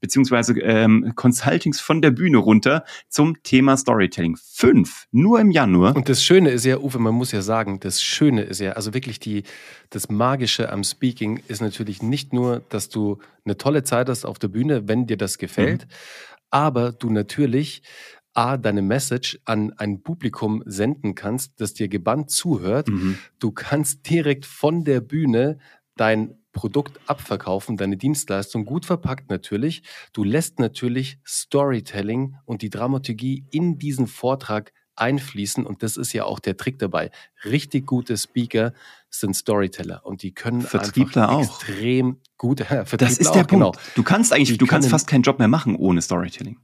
beziehungsweise 0.00 0.58
ähm, 0.60 1.12
Consultings 1.14 1.80
von 1.80 2.00
der 2.00 2.10
Bühne 2.10 2.38
runter 2.38 2.84
zum 3.08 3.42
Thema 3.42 3.76
Storytelling. 3.76 4.36
Fünf, 4.36 5.06
nur 5.10 5.40
im 5.40 5.50
Januar. 5.50 5.94
Und 5.94 6.08
das 6.08 6.24
Schöne 6.24 6.50
ist 6.50 6.64
ja, 6.64 6.78
Uwe, 6.78 6.98
man 6.98 7.14
muss 7.14 7.32
ja 7.32 7.42
sagen, 7.42 7.80
das 7.80 8.02
Schöne 8.02 8.42
ist 8.42 8.60
ja, 8.60 8.72
also 8.72 8.94
wirklich 8.94 9.20
die, 9.20 9.42
das 9.90 10.08
Magische 10.08 10.72
am 10.72 10.84
Speaking 10.84 11.42
ist 11.48 11.60
natürlich 11.60 12.02
nicht 12.02 12.32
nur, 12.32 12.62
dass 12.70 12.88
du 12.88 13.18
eine 13.44 13.56
tolle 13.56 13.84
Zeit 13.84 14.08
hast 14.08 14.24
auf 14.24 14.38
der 14.38 14.48
Bühne, 14.48 14.88
wenn 14.88 15.06
dir 15.06 15.16
das 15.16 15.38
gefällt, 15.38 15.86
mhm. 15.86 15.90
Aber 16.50 16.92
du 16.92 17.10
natürlich 17.10 17.82
A, 18.32 18.56
deine 18.56 18.82
Message 18.82 19.40
an 19.44 19.72
ein 19.72 20.02
Publikum 20.02 20.62
senden 20.64 21.14
kannst, 21.14 21.60
das 21.60 21.74
dir 21.74 21.88
gebannt 21.88 22.30
zuhört. 22.30 22.88
Mhm. 22.88 23.18
Du 23.40 23.50
kannst 23.50 24.08
direkt 24.08 24.46
von 24.46 24.84
der 24.84 25.00
Bühne 25.00 25.58
dein 25.96 26.36
Produkt 26.52 27.00
abverkaufen, 27.06 27.76
deine 27.76 27.96
Dienstleistung 27.96 28.64
gut 28.64 28.86
verpackt 28.86 29.30
natürlich. 29.30 29.82
Du 30.12 30.24
lässt 30.24 30.58
natürlich 30.58 31.18
Storytelling 31.26 32.36
und 32.44 32.62
die 32.62 32.70
Dramaturgie 32.70 33.46
in 33.50 33.78
diesen 33.78 34.06
Vortrag 34.06 34.72
einfließen 35.00 35.66
und 35.66 35.82
das 35.82 35.96
ist 35.96 36.12
ja 36.12 36.24
auch 36.24 36.38
der 36.38 36.56
Trick 36.56 36.78
dabei. 36.78 37.10
Richtig 37.44 37.86
gute 37.86 38.16
Speaker 38.16 38.72
sind 39.08 39.34
Storyteller 39.34 40.04
und 40.04 40.22
die 40.22 40.32
können 40.32 40.60
Vertriebler 40.60 41.30
auch 41.30 41.42
extrem 41.42 42.18
gut. 42.36 42.60
Ja, 42.70 42.84
das 42.84 43.18
ist 43.18 43.32
der 43.34 43.42
auch, 43.42 43.46
Punkt. 43.48 43.50
Genau. 43.50 43.72
Du 43.94 44.02
kannst 44.02 44.32
eigentlich, 44.32 44.50
die 44.50 44.58
du 44.58 44.66
kannst 44.66 44.88
fast 44.88 45.06
keinen 45.06 45.22
Job 45.22 45.38
mehr 45.38 45.48
machen 45.48 45.76
ohne 45.76 46.02
Storytelling. 46.02 46.58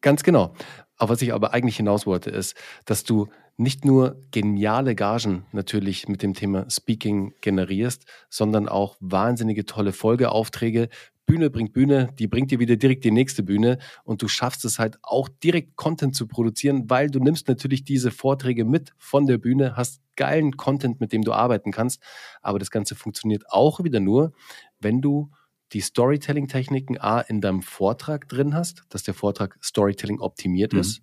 Ganz 0.00 0.22
genau. 0.22 0.54
Aber 0.96 1.10
was 1.14 1.22
ich 1.22 1.32
aber 1.32 1.52
eigentlich 1.52 1.76
hinaus 1.76 2.06
wollte, 2.06 2.30
ist, 2.30 2.54
dass 2.84 3.04
du 3.04 3.28
nicht 3.56 3.84
nur 3.84 4.16
geniale 4.30 4.94
Gagen 4.94 5.44
natürlich 5.52 6.08
mit 6.08 6.22
dem 6.22 6.32
Thema 6.32 6.68
Speaking 6.70 7.34
generierst, 7.42 8.06
sondern 8.30 8.68
auch 8.68 8.96
wahnsinnige 9.00 9.66
tolle 9.66 9.92
Folgeaufträge. 9.92 10.88
Bühne 11.30 11.48
bringt 11.48 11.72
Bühne, 11.72 12.12
die 12.18 12.26
bringt 12.26 12.50
dir 12.50 12.58
wieder 12.58 12.76
direkt 12.76 13.04
die 13.04 13.12
nächste 13.12 13.44
Bühne 13.44 13.78
und 14.02 14.20
du 14.20 14.26
schaffst 14.26 14.64
es 14.64 14.80
halt 14.80 14.98
auch 15.02 15.28
direkt 15.28 15.76
Content 15.76 16.16
zu 16.16 16.26
produzieren, 16.26 16.90
weil 16.90 17.08
du 17.08 17.20
nimmst 17.20 17.46
natürlich 17.46 17.84
diese 17.84 18.10
Vorträge 18.10 18.64
mit 18.64 18.92
von 18.98 19.26
der 19.26 19.38
Bühne, 19.38 19.76
hast 19.76 20.00
geilen 20.16 20.56
Content, 20.56 20.98
mit 21.00 21.12
dem 21.12 21.22
du 21.22 21.32
arbeiten 21.32 21.70
kannst, 21.70 22.02
aber 22.42 22.58
das 22.58 22.72
Ganze 22.72 22.96
funktioniert 22.96 23.44
auch 23.48 23.84
wieder 23.84 24.00
nur, 24.00 24.32
wenn 24.80 25.00
du 25.00 25.30
die 25.72 25.80
Storytelling-Techniken 25.80 26.98
A 26.98 27.20
in 27.20 27.40
deinem 27.40 27.62
Vortrag 27.62 28.28
drin 28.28 28.54
hast, 28.54 28.82
dass 28.88 29.04
der 29.04 29.14
Vortrag 29.14 29.56
Storytelling 29.62 30.18
optimiert 30.18 30.72
mhm. 30.72 30.80
ist 30.80 31.00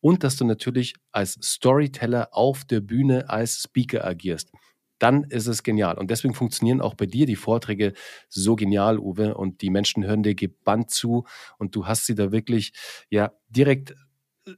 und 0.00 0.24
dass 0.24 0.34
du 0.34 0.44
natürlich 0.44 0.94
als 1.12 1.38
Storyteller 1.40 2.30
auf 2.32 2.64
der 2.64 2.80
Bühne 2.80 3.30
als 3.30 3.62
Speaker 3.62 4.04
agierst. 4.04 4.50
Dann 4.98 5.24
ist 5.24 5.46
es 5.46 5.62
genial. 5.62 5.98
Und 5.98 6.10
deswegen 6.10 6.34
funktionieren 6.34 6.80
auch 6.80 6.94
bei 6.94 7.06
dir 7.06 7.26
die 7.26 7.36
Vorträge 7.36 7.92
so 8.28 8.56
genial, 8.56 8.98
Uwe. 8.98 9.34
Und 9.34 9.62
die 9.62 9.70
Menschen 9.70 10.04
hören 10.04 10.22
dir 10.22 10.34
gebannt 10.34 10.90
zu 10.90 11.24
und 11.58 11.74
du 11.74 11.86
hast 11.86 12.06
sie 12.06 12.14
da 12.14 12.32
wirklich 12.32 12.72
ja 13.10 13.32
direkt 13.48 13.94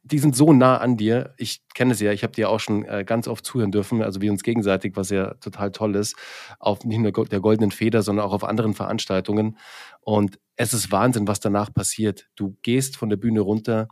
die 0.05 0.19
sind 0.19 0.37
so 0.37 0.53
nah 0.53 0.79
an 0.79 0.97
dir. 0.97 1.35
Ich 1.37 1.63
kenne 1.75 1.93
es 1.93 2.01
ja, 2.01 2.13
ich 2.13 2.23
habe 2.23 2.33
dir 2.33 2.49
auch 2.49 2.61
schon 2.61 2.85
äh, 2.85 3.05
ganz 3.05 3.29
oft 3.29 3.45
zuhören 3.45 3.73
dürfen, 3.73 4.03
also 4.03 4.21
wir 4.21 4.31
uns 4.31 4.43
gegenseitig, 4.43 4.97
was 4.97 5.11
ja 5.11 5.35
total 5.35 5.73
toll 5.73 5.97
ist, 5.97 6.17
auf 6.59 6.85
nicht 6.85 6.99
nur 6.99 7.13
der 7.13 7.41
Goldenen 7.41 7.71
Feder, 7.71 8.03
sondern 8.03 8.25
auch 8.27 8.33
auf 8.33 8.45
anderen 8.45 8.75
Veranstaltungen. 8.75 9.59
Und 10.01 10.39
es 10.57 10.75
ist 10.75 10.93
Wahnsinn, 10.93 11.27
was 11.27 11.41
danach 11.41 11.73
passiert. 11.73 12.29
Du 12.37 12.57
gehst 12.63 12.97
von 12.97 13.09
der 13.09 13.17
Bühne 13.17 13.41
runter 13.41 13.89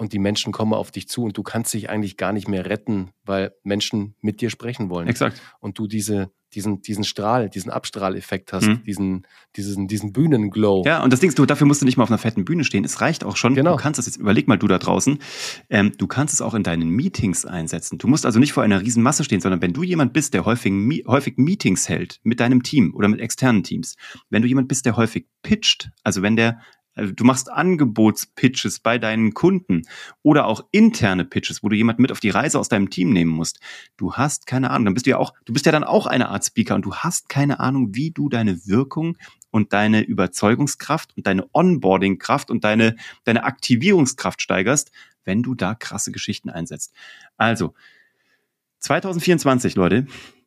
und 0.00 0.14
die 0.14 0.18
Menschen 0.18 0.50
kommen 0.50 0.72
auf 0.72 0.90
dich 0.90 1.08
zu 1.08 1.24
und 1.24 1.36
du 1.36 1.42
kannst 1.42 1.74
dich 1.74 1.90
eigentlich 1.90 2.16
gar 2.16 2.32
nicht 2.32 2.48
mehr 2.48 2.64
retten, 2.64 3.10
weil 3.26 3.52
Menschen 3.64 4.14
mit 4.22 4.40
dir 4.40 4.48
sprechen 4.48 4.88
wollen. 4.88 5.08
Exakt. 5.08 5.42
Und 5.60 5.78
du 5.78 5.86
diese, 5.86 6.30
diesen, 6.54 6.80
diesen 6.80 7.04
Strahl, 7.04 7.50
diesen 7.50 7.70
Abstrahleffekt 7.70 8.54
hast, 8.54 8.66
mhm. 8.66 8.82
diesen, 8.84 9.26
diesen, 9.56 9.88
diesen 9.88 10.14
Bühnenglow. 10.14 10.84
Ja, 10.86 11.04
und 11.04 11.12
das 11.12 11.20
Ding 11.20 11.28
ist, 11.28 11.38
du, 11.38 11.44
dafür 11.44 11.66
musst 11.66 11.82
du 11.82 11.84
nicht 11.84 11.98
mal 11.98 12.04
auf 12.04 12.10
einer 12.10 12.16
fetten 12.16 12.46
Bühne 12.46 12.64
stehen. 12.64 12.82
Es 12.82 13.02
reicht 13.02 13.24
auch 13.24 13.36
schon. 13.36 13.54
Genau. 13.54 13.72
Du 13.72 13.82
kannst 13.82 13.98
das 13.98 14.06
jetzt, 14.06 14.16
überleg 14.16 14.48
mal 14.48 14.56
du 14.56 14.68
da 14.68 14.78
draußen, 14.78 15.18
ähm, 15.68 15.92
du 15.98 16.06
kannst 16.06 16.32
es 16.32 16.40
auch 16.40 16.54
in 16.54 16.62
deinen 16.62 16.88
Meetings 16.88 17.44
einsetzen. 17.44 17.98
Du 17.98 18.08
musst 18.08 18.24
also 18.24 18.38
nicht 18.38 18.54
vor 18.54 18.62
einer 18.62 18.80
riesen 18.80 19.02
Masse 19.02 19.22
stehen, 19.22 19.42
sondern 19.42 19.60
wenn 19.60 19.74
du 19.74 19.82
jemand 19.82 20.14
bist, 20.14 20.32
der 20.32 20.46
häufig, 20.46 20.72
häufig 21.06 21.36
Meetings 21.36 21.90
hält 21.90 22.20
mit 22.22 22.40
deinem 22.40 22.62
Team 22.62 22.94
oder 22.94 23.08
mit 23.08 23.20
externen 23.20 23.64
Teams, 23.64 23.96
wenn 24.30 24.40
du 24.40 24.48
jemand 24.48 24.68
bist, 24.68 24.86
der 24.86 24.96
häufig 24.96 25.26
pitcht, 25.42 25.90
also 26.04 26.22
wenn 26.22 26.36
der 26.36 26.58
also 26.94 27.12
du 27.12 27.24
machst 27.24 27.50
Angebotspitches 27.50 28.80
bei 28.80 28.98
deinen 28.98 29.32
Kunden 29.32 29.82
oder 30.22 30.46
auch 30.46 30.64
interne 30.72 31.24
Pitches, 31.24 31.62
wo 31.62 31.68
du 31.68 31.76
jemanden 31.76 32.02
mit 32.02 32.12
auf 32.12 32.20
die 32.20 32.30
Reise 32.30 32.58
aus 32.58 32.68
deinem 32.68 32.90
Team 32.90 33.12
nehmen 33.12 33.30
musst. 33.30 33.60
Du 33.96 34.14
hast 34.14 34.46
keine 34.46 34.70
Ahnung, 34.70 34.86
dann 34.86 34.94
bist 34.94 35.06
du 35.06 35.10
ja 35.10 35.18
auch, 35.18 35.32
du 35.44 35.52
bist 35.52 35.66
ja 35.66 35.72
dann 35.72 35.84
auch 35.84 36.06
eine 36.06 36.28
Art 36.28 36.44
Speaker 36.44 36.74
und 36.74 36.84
du 36.84 36.94
hast 36.94 37.28
keine 37.28 37.60
Ahnung, 37.60 37.94
wie 37.94 38.10
du 38.10 38.28
deine 38.28 38.66
Wirkung 38.66 39.16
und 39.50 39.72
deine 39.72 40.02
Überzeugungskraft 40.02 41.16
und 41.16 41.26
deine 41.26 41.46
Onboardingkraft 41.52 42.50
und 42.50 42.64
deine, 42.64 42.96
deine 43.24 43.44
Aktivierungskraft 43.44 44.42
steigerst, 44.42 44.90
wenn 45.24 45.42
du 45.42 45.54
da 45.54 45.74
krasse 45.74 46.12
Geschichten 46.12 46.50
einsetzt. 46.50 46.92
Also, 47.36 47.74
2024, 48.80 49.74
Leute, 49.74 50.06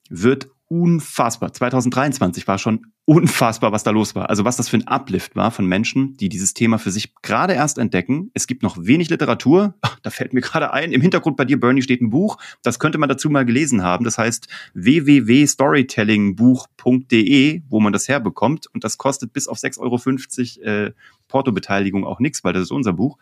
wird 0.10 0.49
unfassbar. 0.73 1.53
2023 1.53 2.47
war 2.47 2.57
schon 2.57 2.88
unfassbar, 3.05 3.71
was 3.71 3.83
da 3.83 3.91
los 3.91 4.15
war. 4.15 4.31
Also 4.31 4.43
was 4.43 4.57
das 4.57 4.69
für 4.69 4.77
ein 4.77 4.88
Uplift 4.88 5.36
war 5.36 5.51
von 5.51 5.67
Menschen, 5.67 6.17
die 6.17 6.29
dieses 6.29 6.55
Thema 6.55 6.79
für 6.79 6.89
sich 6.89 7.13
gerade 7.21 7.53
erst 7.53 7.77
entdecken. 7.77 8.31
Es 8.33 8.47
gibt 8.47 8.63
noch 8.63 8.75
wenig 8.79 9.12
Literatur. 9.12 9.75
Da 10.01 10.09
fällt 10.09 10.33
mir 10.33 10.41
gerade 10.41 10.73
ein, 10.73 10.91
im 10.91 11.01
Hintergrund 11.01 11.38
bei 11.38 11.45
dir, 11.45 11.59
Bernie, 11.59 11.83
steht 11.83 12.01
ein 12.01 12.09
Buch. 12.09 12.39
Das 12.63 12.79
könnte 12.79 12.97
man 12.97 13.07
dazu 13.07 13.29
mal 13.29 13.45
gelesen 13.45 13.83
haben. 13.83 14.03
Das 14.03 14.17
heißt 14.17 14.47
www.storytellingbuch.de, 14.73 17.62
wo 17.69 17.79
man 17.79 17.93
das 17.93 18.07
herbekommt. 18.07 18.65
Und 18.73 18.83
das 18.83 18.97
kostet 18.97 19.31
bis 19.31 19.47
auf 19.47 19.59
6,50 19.59 20.59
Euro 20.59 20.67
äh, 20.67 20.91
Portobeteiligung 21.27 22.03
auch 22.05 22.19
nichts, 22.19 22.43
weil 22.43 22.53
das 22.53 22.63
ist 22.63 22.71
unser 22.71 22.93
Buch. 22.93 23.19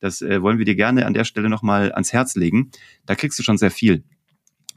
Das 0.00 0.22
äh, 0.22 0.40
wollen 0.42 0.56
wir 0.58 0.64
dir 0.64 0.76
gerne 0.76 1.04
an 1.06 1.14
der 1.14 1.24
Stelle 1.24 1.50
nochmal 1.50 1.92
ans 1.92 2.14
Herz 2.14 2.34
legen. 2.34 2.70
Da 3.04 3.14
kriegst 3.14 3.38
du 3.38 3.42
schon 3.42 3.58
sehr 3.58 3.70
viel. 3.70 4.04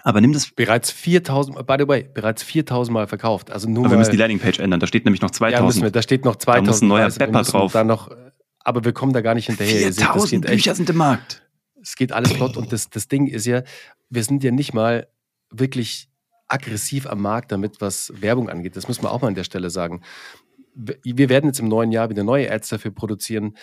Aber 0.03 0.21
nimm 0.21 0.33
das. 0.33 0.51
Bereits 0.51 0.91
4000, 0.91 1.65
by 1.65 1.75
the 1.79 1.87
way, 1.87 2.07
bereits 2.13 2.43
4000 2.43 2.93
Mal 2.93 3.07
verkauft. 3.07 3.51
Also 3.51 3.69
nur. 3.69 3.85
Aber 3.85 3.93
wir 3.93 3.97
müssen 3.97 4.11
die 4.11 4.17
Landingpage 4.17 4.59
ändern. 4.59 4.79
Da 4.79 4.87
steht 4.87 5.05
nämlich 5.05 5.21
noch 5.21 5.31
2000. 5.31 5.59
Ja, 5.59 5.65
müssen 5.65 5.83
wir. 5.83 5.91
Da 5.91 6.01
steht 6.01 6.25
noch 6.25 6.35
2000. 6.35 6.67
Da 6.67 6.71
muss 6.71 6.81
ein 6.81 6.87
neuer 6.87 7.09
Bepper 7.09 7.43
drauf. 7.43 7.73
Da 7.73 7.83
noch, 7.83 8.11
aber 8.59 8.85
wir 8.85 8.93
kommen 8.93 9.13
da 9.13 9.21
gar 9.21 9.33
nicht 9.33 9.47
hinterher. 9.47 9.91
4000 9.93 10.45
Bücher 10.45 10.75
sind 10.75 10.89
im 10.89 10.97
Markt. 10.97 11.43
Es 11.81 11.95
geht 11.95 12.11
alles 12.11 12.33
flott 12.33 12.57
und 12.57 12.73
das, 12.73 12.89
das 12.89 13.07
Ding 13.07 13.27
ist 13.27 13.45
ja, 13.45 13.63
wir 14.09 14.23
sind 14.23 14.43
ja 14.43 14.51
nicht 14.51 14.73
mal 14.73 15.07
wirklich 15.49 16.09
aggressiv 16.47 17.07
am 17.07 17.21
Markt 17.21 17.51
damit, 17.51 17.81
was 17.81 18.11
Werbung 18.19 18.49
angeht. 18.49 18.75
Das 18.75 18.87
muss 18.87 19.01
man 19.01 19.11
auch 19.11 19.21
mal 19.21 19.29
an 19.29 19.35
der 19.35 19.43
Stelle 19.43 19.69
sagen. 19.69 20.01
Wir 20.73 21.29
werden 21.29 21.47
jetzt 21.47 21.59
im 21.59 21.67
neuen 21.67 21.91
Jahr 21.91 22.09
wieder 22.09 22.23
neue 22.23 22.51
Ads 22.51 22.69
dafür 22.69 22.91
produzieren. 22.91 23.57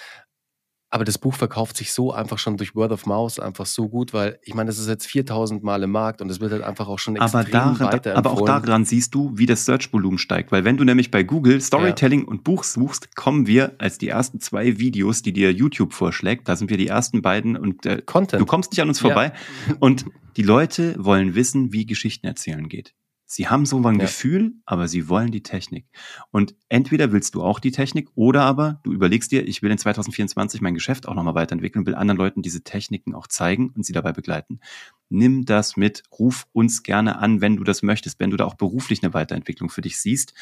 Aber 0.95 1.05
das 1.05 1.19
Buch 1.19 1.35
verkauft 1.35 1.77
sich 1.77 1.93
so 1.93 2.13
einfach 2.13 2.39
schon 2.39 2.57
durch 2.57 2.77
Word 2.77 2.93
of 2.93 3.05
Mouth 3.05 3.41
einfach 3.41 3.67
so 3.67 3.89
gut, 3.89 4.13
weil 4.13 4.39
ich 4.43 4.55
meine, 4.55 4.69
das 4.69 4.79
ist 4.79 4.87
jetzt 4.87 5.07
4000 5.07 5.65
Mal 5.65 5.83
im 5.83 5.91
Markt 5.91 6.23
und 6.23 6.31
es 6.31 6.39
wird 6.39 6.53
halt 6.53 6.63
einfach 6.63 6.87
auch 6.87 7.01
schon 7.01 7.17
extrem 7.17 7.41
aber 7.41 7.51
daran, 7.51 8.17
Aber 8.17 8.31
auch 8.31 8.47
daran 8.47 8.85
siehst 8.85 9.13
du, 9.13 9.33
wie 9.35 9.47
das 9.47 9.65
Search-Volumen 9.65 10.19
steigt. 10.19 10.53
Weil 10.53 10.65
wenn 10.65 10.77
du 10.77 10.85
nämlich 10.85 11.11
bei 11.11 11.25
Google 11.25 11.61
Storytelling 11.61 12.21
ja. 12.21 12.29
und 12.29 12.45
Buch 12.45 12.63
suchst, 12.63 13.17
kommen 13.17 13.49
wir 13.49 13.73
als 13.79 13.99
die 13.99 14.07
ersten 14.07 14.39
zwei 14.39 14.79
Videos, 14.79 15.23
die 15.23 15.33
dir 15.33 15.53
YouTube 15.53 15.93
vorschlägt, 15.93 16.49
da 16.49 16.55
sind 16.55 16.71
wir 16.71 16.77
die 16.77 16.87
ersten 16.87 17.23
beiden 17.23 17.57
und 17.57 17.85
äh, 17.87 18.01
Content. 18.07 18.41
du 18.41 18.47
kommst 18.47 18.71
nicht 18.71 18.81
an 18.81 18.87
uns 18.87 19.01
vorbei. 19.01 19.33
Ja. 19.69 19.75
Und 19.81 20.05
die 20.37 20.43
Leute 20.43 20.95
wollen 20.97 21.35
wissen, 21.35 21.73
wie 21.73 21.87
Geschichten 21.87 22.29
erzählen 22.29 22.69
geht. 22.69 22.95
Sie 23.27 23.49
haben 23.49 23.65
so 23.65 23.79
ein 23.79 23.95
ja. 23.95 24.05
Gefühl, 24.05 24.53
aber 24.67 24.87
sie 24.87 25.09
wollen 25.09 25.31
die 25.31 25.43
Technik. 25.43 25.87
Und 26.31 26.55
entweder 26.69 27.11
willst 27.11 27.35
du 27.35 27.43
auch 27.43 27.59
die 27.59 27.73
Technik 27.73 28.09
oder 28.15 28.43
aber 28.43 28.81
du 28.85 28.93
überlegst 28.93 29.33
dir, 29.33 29.49
ich 29.49 29.63
will 29.63 29.71
in 29.71 29.79
2024 29.79 30.61
mein 30.61 30.75
Geschäft 30.75 31.09
auch 31.09 31.15
nochmal 31.15 31.35
weiterentwickeln 31.35 31.83
und 31.83 31.87
will 31.87 31.95
anderen 31.95 32.19
Leuten 32.19 32.43
diese 32.43 32.63
Techniken 32.63 33.15
auch 33.15 33.27
zeigen 33.27 33.71
und 33.71 33.87
sie 33.87 33.93
dabei 33.93 34.13
begleiten. 34.13 34.61
Nimm 35.09 35.47
das 35.47 35.77
mit, 35.77 36.03
ruf 36.19 36.47
uns 36.53 36.83
gerne 36.83 37.19
an, 37.19 37.41
wenn 37.41 37.57
du 37.57 37.65
das 37.65 37.83
möchtest, 37.83 38.21
wenn 38.21 38.31
du 38.31 38.37
da 38.37 38.45
auch 38.45 38.57
beruflich 38.57 39.03
eine 39.03 39.15
Weiterentwicklung 39.15 39.71
für 39.71 39.81
dich 39.81 39.99
siehst. 39.99 40.35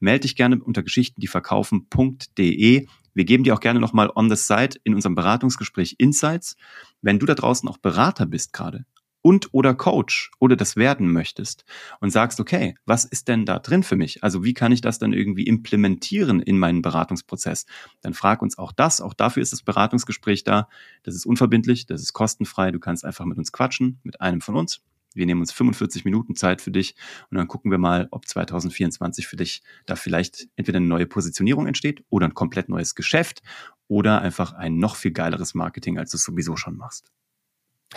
Melde 0.00 0.20
dich 0.20 0.34
gerne 0.34 0.62
unter 0.62 0.82
Geschichten, 0.82 1.20
die 1.20 1.28
verkaufen.de. 1.28 2.86
Wir 3.14 3.24
geben 3.24 3.44
dir 3.44 3.54
auch 3.54 3.60
gerne 3.60 3.78
nochmal 3.78 4.10
on 4.14 4.28
the 4.28 4.36
side 4.36 4.78
in 4.82 4.94
unserem 4.94 5.14
Beratungsgespräch 5.14 5.96
Insights. 5.98 6.56
Wenn 7.00 7.20
du 7.20 7.26
da 7.26 7.34
draußen 7.34 7.68
auch 7.68 7.78
Berater 7.78 8.26
bist 8.26 8.52
gerade, 8.52 8.86
und 9.24 9.48
oder 9.54 9.74
Coach 9.74 10.30
oder 10.38 10.54
das 10.54 10.76
werden 10.76 11.10
möchtest 11.10 11.64
und 12.00 12.10
sagst, 12.10 12.40
okay, 12.40 12.74
was 12.84 13.06
ist 13.06 13.26
denn 13.28 13.46
da 13.46 13.58
drin 13.58 13.82
für 13.82 13.96
mich? 13.96 14.22
Also 14.22 14.44
wie 14.44 14.52
kann 14.52 14.70
ich 14.70 14.82
das 14.82 14.98
dann 14.98 15.14
irgendwie 15.14 15.44
implementieren 15.44 16.40
in 16.40 16.58
meinen 16.58 16.82
Beratungsprozess? 16.82 17.64
Dann 18.02 18.12
frag 18.12 18.42
uns 18.42 18.58
auch 18.58 18.70
das. 18.70 19.00
Auch 19.00 19.14
dafür 19.14 19.42
ist 19.42 19.54
das 19.54 19.62
Beratungsgespräch 19.62 20.44
da. 20.44 20.68
Das 21.04 21.14
ist 21.14 21.24
unverbindlich, 21.24 21.86
das 21.86 22.02
ist 22.02 22.12
kostenfrei. 22.12 22.70
Du 22.70 22.78
kannst 22.78 23.02
einfach 23.02 23.24
mit 23.24 23.38
uns 23.38 23.50
quatschen, 23.50 23.98
mit 24.02 24.20
einem 24.20 24.42
von 24.42 24.56
uns. 24.56 24.82
Wir 25.14 25.24
nehmen 25.24 25.40
uns 25.40 25.52
45 25.52 26.04
Minuten 26.04 26.34
Zeit 26.34 26.60
für 26.60 26.70
dich 26.70 26.94
und 27.30 27.38
dann 27.38 27.48
gucken 27.48 27.70
wir 27.70 27.78
mal, 27.78 28.08
ob 28.10 28.28
2024 28.28 29.26
für 29.26 29.36
dich 29.36 29.62
da 29.86 29.96
vielleicht 29.96 30.48
entweder 30.56 30.76
eine 30.76 30.86
neue 30.86 31.06
Positionierung 31.06 31.66
entsteht 31.66 32.04
oder 32.10 32.26
ein 32.26 32.34
komplett 32.34 32.68
neues 32.68 32.94
Geschäft 32.94 33.40
oder 33.88 34.20
einfach 34.20 34.52
ein 34.52 34.76
noch 34.76 34.96
viel 34.96 35.12
geileres 35.12 35.54
Marketing, 35.54 35.98
als 35.98 36.10
du 36.10 36.18
es 36.18 36.24
sowieso 36.24 36.56
schon 36.56 36.76
machst. 36.76 37.10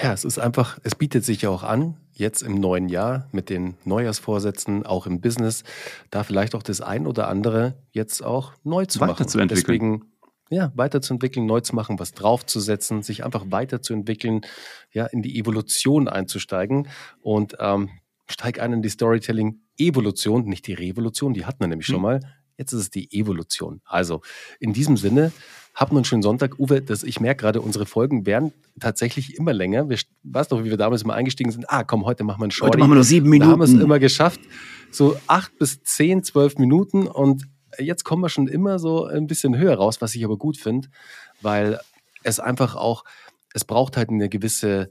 Ja, 0.01 0.13
es 0.13 0.23
ist 0.25 0.37
einfach, 0.37 0.77
es 0.83 0.95
bietet 0.95 1.25
sich 1.25 1.41
ja 1.41 1.49
auch 1.49 1.63
an, 1.63 1.97
jetzt 2.13 2.43
im 2.43 2.55
neuen 2.55 2.87
Jahr 2.87 3.27
mit 3.31 3.49
den 3.49 3.75
Neujahrsvorsätzen, 3.83 4.85
auch 4.85 5.07
im 5.07 5.21
Business, 5.21 5.63
da 6.11 6.23
vielleicht 6.23 6.53
auch 6.53 6.63
das 6.63 6.81
ein 6.81 7.07
oder 7.07 7.27
andere 7.27 7.75
jetzt 7.91 8.23
auch 8.23 8.53
neu 8.63 8.85
zu 8.85 8.99
machen. 8.99 9.11
Weiterzuentwickeln. 9.11 9.57
Deswegen, 9.67 10.11
ja, 10.49 10.71
weiterzuentwickeln, 10.75 11.45
neu 11.47 11.61
zu 11.61 11.75
machen, 11.75 11.97
was 11.99 12.13
draufzusetzen, 12.13 13.01
sich 13.01 13.25
einfach 13.25 13.45
weiterzuentwickeln, 13.49 14.41
ja, 14.91 15.05
in 15.07 15.21
die 15.23 15.39
Evolution 15.39 16.07
einzusteigen 16.07 16.87
und 17.21 17.55
ähm, 17.59 17.89
steig 18.29 18.59
ein 18.59 18.73
in 18.73 18.81
die 18.81 18.89
Storytelling-Evolution, 18.89 20.45
nicht 20.45 20.67
die 20.67 20.73
Revolution, 20.73 21.33
die 21.33 21.45
hatten 21.45 21.59
wir 21.61 21.67
nämlich 21.67 21.87
schon 21.87 21.95
Hm. 21.97 22.01
mal. 22.03 22.19
Jetzt 22.57 22.73
ist 22.73 22.79
es 22.79 22.89
die 22.89 23.11
Evolution. 23.11 23.81
Also, 23.85 24.21
in 24.59 24.73
diesem 24.73 24.97
Sinne, 24.97 25.31
habt 25.77 25.91
einen 25.91 26.05
schönen 26.05 26.23
Sonntag. 26.23 26.57
Uwe, 26.59 26.81
das, 26.81 27.03
ich 27.03 27.19
merke 27.19 27.41
gerade, 27.41 27.61
unsere 27.61 27.85
Folgen 27.85 28.25
werden 28.25 28.51
tatsächlich 28.79 29.37
immer 29.37 29.53
länger. 29.53 29.89
Wir, 29.89 29.97
weißt 30.23 30.51
doch, 30.51 30.63
wie 30.63 30.69
wir 30.71 30.77
damals 30.77 31.05
mal 31.05 31.13
eingestiegen 31.13 31.51
sind? 31.51 31.69
Ah, 31.69 31.83
komm, 31.83 32.05
heute 32.05 32.23
machen 32.23 32.39
wir 32.39 32.45
einen 32.45 32.51
Shorty. 32.51 32.73
Heute 32.73 32.79
machen 32.79 32.91
wir 32.91 32.95
nur 32.95 33.03
sieben 33.03 33.39
Da 33.39 33.45
haben 33.45 33.59
wir 33.59 33.63
es 33.63 33.69
Minuten. 33.69 33.85
immer 33.85 33.99
geschafft. 33.99 34.39
So 34.91 35.17
acht 35.27 35.57
bis 35.59 35.83
zehn, 35.83 36.23
zwölf 36.23 36.57
Minuten 36.57 37.07
und 37.07 37.43
jetzt 37.77 38.03
kommen 38.03 38.23
wir 38.23 38.29
schon 38.29 38.47
immer 38.47 38.79
so 38.79 39.05
ein 39.05 39.27
bisschen 39.27 39.57
höher 39.57 39.75
raus, 39.75 40.01
was 40.01 40.15
ich 40.15 40.25
aber 40.25 40.37
gut 40.37 40.57
finde, 40.57 40.89
weil 41.41 41.79
es 42.23 42.39
einfach 42.39 42.75
auch, 42.75 43.03
es 43.53 43.63
braucht 43.63 43.97
halt 43.97 44.09
eine 44.09 44.29
gewisse 44.29 44.89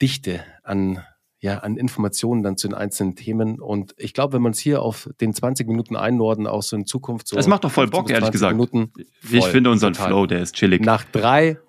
Dichte 0.00 0.42
an, 0.62 1.04
ja, 1.42 1.58
an 1.58 1.76
Informationen 1.76 2.44
dann 2.44 2.56
zu 2.56 2.68
den 2.68 2.74
einzelnen 2.74 3.16
Themen. 3.16 3.60
Und 3.60 3.94
ich 3.98 4.14
glaube, 4.14 4.34
wenn 4.34 4.42
man 4.42 4.52
es 4.52 4.60
hier 4.60 4.80
auf 4.80 5.10
den 5.20 5.34
20 5.34 5.66
Minuten 5.66 5.96
einnorden, 5.96 6.46
auch 6.46 6.62
so 6.62 6.76
in 6.76 6.86
Zukunft 6.86 7.26
so. 7.26 7.36
Es 7.36 7.48
macht 7.48 7.64
doch 7.64 7.70
voll 7.70 7.86
15 7.86 8.00
Bock, 8.00 8.10
ehrlich 8.10 8.30
20 8.30 8.32
gesagt. 8.32 8.54
Minuten, 8.54 8.92
ich 9.28 9.40
voll, 9.40 9.50
finde 9.50 9.70
unseren 9.70 9.92
total. 9.92 10.08
Flow, 10.08 10.26
der 10.26 10.40
ist 10.40 10.54
chillig. 10.54 10.84
Nach 10.84 11.04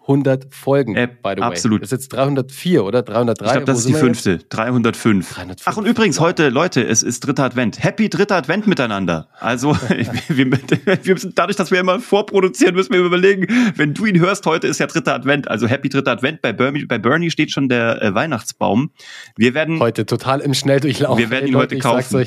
300 0.05 0.53
Folgen, 0.53 0.95
Äh, 0.95 1.07
by 1.07 1.31
the 1.35 1.41
way. 1.41 1.43
absolut. 1.43 1.81
Das 1.81 1.87
ist 1.91 1.91
jetzt 1.91 2.09
304 2.13 2.83
oder 2.83 3.01
303. 3.03 3.45
Ich 3.45 3.51
glaube, 3.51 3.65
das 3.65 3.75
Wo 3.75 3.79
ist 3.79 3.85
die 3.87 3.91
jetzt? 3.93 3.99
fünfte. 4.01 4.37
305. 4.49 5.33
305. 5.33 5.61
Ach, 5.65 5.77
und 5.77 5.85
übrigens, 5.85 6.19
heute, 6.19 6.49
Leute, 6.49 6.81
es 6.85 7.03
ist 7.03 7.21
dritter 7.25 7.43
Advent. 7.45 7.83
Happy 7.83 8.09
dritter 8.09 8.35
Advent 8.35 8.67
miteinander. 8.67 9.27
Also, 9.39 9.75
wir, 10.27 10.45
wir 10.51 11.13
müssen, 11.13 11.31
dadurch, 11.35 11.55
dass 11.55 11.71
wir 11.71 11.79
immer 11.79 11.99
vorproduzieren, 11.99 12.75
müssen 12.75 12.93
wir 12.93 12.99
überlegen, 13.01 13.47
wenn 13.75 13.93
du 13.93 14.05
ihn 14.05 14.19
hörst, 14.19 14.45
heute 14.45 14.67
ist 14.67 14.79
ja 14.79 14.87
dritter 14.87 15.13
Advent. 15.15 15.47
Also, 15.47 15.67
Happy 15.67 15.89
dritter 15.89 16.11
Advent. 16.11 16.41
Bei 16.41 16.53
Bernie, 16.53 16.85
bei 16.85 16.97
Bernie 16.97 17.31
steht 17.31 17.51
schon 17.51 17.69
der 17.69 18.01
äh, 18.01 18.13
Weihnachtsbaum. 18.13 18.91
Wir 19.37 19.53
werden, 19.53 19.79
Heute 19.79 20.05
total 20.05 20.39
im 20.41 20.53
Schnelldurchlauf. 20.53 21.17
Wir 21.17 21.29
werden 21.29 21.47
ihn 21.47 21.55
heute 21.55 21.77
kaufen. 21.79 22.25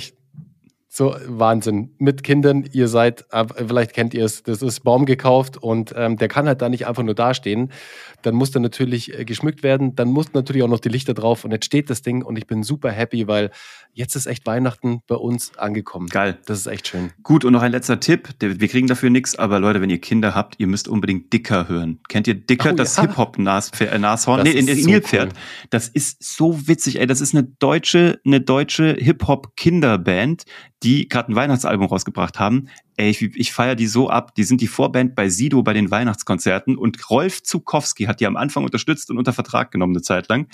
So 0.97 1.15
Wahnsinn. 1.27 1.91
Mit 1.99 2.23
Kindern, 2.23 2.65
ihr 2.73 2.89
seid, 2.89 3.27
äh, 3.31 3.45
vielleicht 3.69 3.93
kennt 3.93 4.15
ihr 4.15 4.25
es, 4.25 4.43
das 4.43 4.63
ist 4.63 4.81
Baum 4.81 5.05
gekauft 5.05 5.59
und 5.59 5.93
ähm, 5.95 6.17
der 6.17 6.29
kann 6.29 6.47
halt 6.47 6.63
da 6.63 6.71
nicht 6.71 6.87
einfach 6.87 7.03
nur 7.03 7.15
dastehen. 7.15 7.71
Dann 8.27 8.35
muss 8.35 8.51
der 8.51 8.61
natürlich 8.61 9.17
äh, 9.17 9.25
geschmückt 9.25 9.63
werden, 9.63 9.95
dann 9.95 10.09
muss 10.09 10.33
natürlich 10.33 10.65
auch 10.65 10.69
noch 10.69 10.81
die 10.81 10.89
Lichter 10.89 11.15
drauf 11.15 11.45
und 11.45 11.53
jetzt 11.53 11.65
steht 11.65 11.89
das 11.91 12.03
Ding 12.03 12.23
und 12.23 12.37
ich 12.37 12.47
bin 12.49 12.65
super 12.65 12.91
happy, 12.91 13.29
weil 13.29 13.51
jetzt 13.93 14.17
ist 14.17 14.27
echt 14.27 14.45
Weihnachten 14.47 15.01
bei 15.07 15.15
uns 15.15 15.57
angekommen. 15.57 16.09
geil. 16.09 16.39
Das 16.47 16.59
ist 16.59 16.67
echt 16.67 16.89
schön. 16.89 17.13
Gut, 17.23 17.45
und 17.45 17.53
noch 17.53 17.63
ein 17.63 17.71
letzter 17.71 18.01
Tipp. 18.01 18.29
Wir 18.41 18.69
kriegen 18.69 18.89
dafür 18.89 19.11
nichts, 19.11 19.37
aber 19.37 19.61
Leute, 19.61 19.81
wenn 19.81 19.91
ihr 19.91 20.01
Kinder 20.01 20.35
habt, 20.35 20.57
ihr 20.59 20.67
müsst 20.67 20.89
unbedingt 20.89 21.33
Dicker 21.33 21.69
hören. 21.69 22.01
Kennt 22.09 22.27
ihr 22.27 22.35
Dicker, 22.35 22.73
Oh, 22.73 22.77
das 22.77 22.97
ja. 22.97 23.03
Hip-Hop-Nashorn? 23.03 24.41
Äh, 24.41 24.43
nee, 24.43 24.51
in 24.51 24.67
so 24.67 24.91
Nilpferd. 24.91 25.33
cool. 25.33 25.39
Das 25.71 25.87
ist 25.89 26.23
so 26.25 26.67
witzig, 26.67 26.99
ey. 26.99 27.07
Das 27.07 27.21
ist 27.21 27.33
eine 27.35 27.45
deutsche, 27.45 28.19
eine 28.27 28.41
deutsche 28.41 28.97
Hip-Hop-Kinderband, 28.99 30.45
die 30.83 31.09
gerade 31.09 31.33
ein 31.33 31.37
Weihnachtsalbum 31.37 31.87
rausgebracht 31.87 32.39
haben. 32.39 32.69
Ey, 32.99 33.11
ich, 33.11 33.21
ich 33.23 33.53
feiere 33.53 33.75
die 33.75 33.87
so 33.87 34.09
ab. 34.09 34.35
Die 34.35 34.45
sind 34.45 34.61
die 34.61 34.67
Vorband 34.67 35.15
bei 35.15 35.29
Sido 35.29 35.63
bei 35.63 35.73
den 35.75 35.91
Weihnachtskonzerten 35.91 36.77
und 36.79 37.11
Rolf 37.11 37.43
Zukowski 37.43 38.05
hat 38.05 38.21
die 38.21 38.27
am 38.27 38.37
Anfang 38.37 38.65
unterstützt 38.65 39.11
und 39.11 39.19
unter 39.19 39.33
Vertrag 39.33 39.71
genommen 39.71 39.95
eine 39.95 40.03
Zeit 40.03 40.29
lang. 40.29 40.49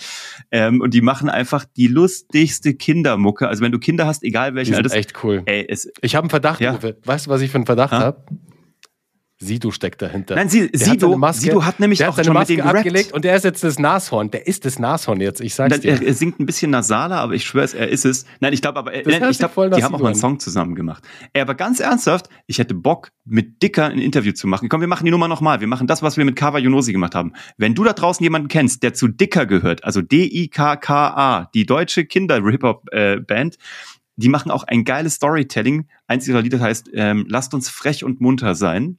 Ähm, 0.50 0.80
und 0.80 0.92
die 0.94 1.00
machen 1.02 1.28
einfach 1.28 1.64
die 1.76 1.86
lustigste 1.86 2.74
Kindermucke. 2.74 3.48
Also 3.48 3.62
wenn 3.62 3.72
du 3.72 3.78
Kinder 3.78 4.06
hast, 4.06 4.24
egal 4.24 4.50
Die 4.50 4.56
welchen 4.56 4.74
sind 4.74 4.78
Alters, 4.84 4.92
echt 4.94 5.22
cool. 5.24 5.42
ey, 5.46 5.64
es, 5.68 5.90
Ich 6.00 6.14
habe 6.14 6.24
einen 6.24 6.30
Verdacht, 6.30 6.60
Ja. 6.60 6.74
Uwe. 6.74 6.96
Weißt 7.04 7.26
du, 7.26 7.30
was 7.30 7.40
ich 7.42 7.50
für 7.50 7.56
einen 7.58 7.66
Verdacht 7.66 7.92
Ha? 7.92 8.00
habe? 8.00 8.24
Sido 9.42 9.70
steckt 9.72 10.00
dahinter. 10.02 10.36
Nein, 10.36 10.48
Sie, 10.48 10.70
Der 10.70 10.80
hat 10.86 10.92
Sido, 11.00 11.16
Maske- 11.16 11.40
Sido 11.40 11.64
hat 11.64 11.80
nämlich 11.80 12.04
auch 12.04 12.08
hat 12.08 12.14
seine 12.16 12.26
schon 12.26 12.32
mit 12.34 12.40
Maske 12.40 12.52
denen 12.54 12.62
gerappt. 12.62 12.78
abgelegt 12.78 13.12
und 13.12 13.24
der 13.24 13.34
ist 13.36 13.44
jetzt 13.44 13.64
das 13.64 13.78
Nashorn. 13.78 14.30
Der 14.30 14.46
ist 14.46 14.64
das 14.64 14.78
Nashorn 14.78 15.20
jetzt, 15.20 15.40
ich 15.40 15.54
sag's 15.54 15.72
Dann, 15.72 15.80
dir. 15.80 16.00
er, 16.06 16.14
singt 16.14 16.38
ein 16.40 16.46
bisschen 16.46 16.70
nasaler, 16.70 17.16
aber 17.16 17.34
ich 17.34 17.44
schwöre 17.44 17.64
es, 17.64 17.74
er 17.74 17.88
ist 17.88 18.04
es. 18.04 18.24
Nein, 18.40 18.52
ich 18.52 18.62
glaube 18.62 18.78
aber, 18.78 18.94
äh, 18.94 19.02
Das 19.02 19.12
nein, 19.12 19.20
hört 19.22 19.32
ich 19.32 19.40
nach 19.40 19.50
die 19.52 19.60
haben 19.60 19.70
auch 19.94 19.98
Sido 19.98 19.98
mal 19.98 20.06
einen. 20.10 20.14
Song 20.14 20.38
zusammen 20.38 20.74
gemacht. 20.74 21.02
Ey, 21.32 21.42
aber 21.42 21.54
ganz 21.54 21.80
ernsthaft, 21.80 22.28
ich 22.46 22.58
hätte 22.58 22.74
Bock, 22.74 23.10
mit 23.24 23.62
Dicker 23.62 23.86
ein 23.86 23.98
Interview 23.98 24.32
zu 24.32 24.46
machen. 24.46 24.68
Komm, 24.68 24.80
wir 24.80 24.88
machen 24.88 25.04
die 25.04 25.10
Nummer 25.10 25.28
nochmal. 25.28 25.60
Wir 25.60 25.66
machen 25.68 25.86
das, 25.86 26.02
was 26.02 26.16
wir 26.16 26.24
mit 26.24 26.36
Kawa 26.36 26.58
Yonosi 26.58 26.92
gemacht 26.92 27.14
haben. 27.14 27.32
Wenn 27.56 27.74
du 27.74 27.84
da 27.84 27.92
draußen 27.92 28.22
jemanden 28.22 28.48
kennst, 28.48 28.82
der 28.82 28.94
zu 28.94 29.08
Dicker 29.08 29.46
gehört, 29.46 29.84
also 29.84 30.00
D-I-K-K-A, 30.02 31.50
die 31.54 31.66
deutsche 31.66 32.04
Kinder-Hip-Hop-Band, 32.04 33.56
die 34.16 34.28
machen 34.28 34.50
auch 34.50 34.64
ein 34.64 34.84
geiles 34.84 35.14
Storytelling. 35.14 35.88
Eins 36.06 36.28
ihrer 36.28 36.42
Lieder 36.42 36.60
heißt, 36.60 36.90
ähm, 36.94 37.24
lasst 37.28 37.54
uns 37.54 37.68
frech 37.68 38.04
und 38.04 38.20
munter 38.20 38.54
sein. 38.54 38.98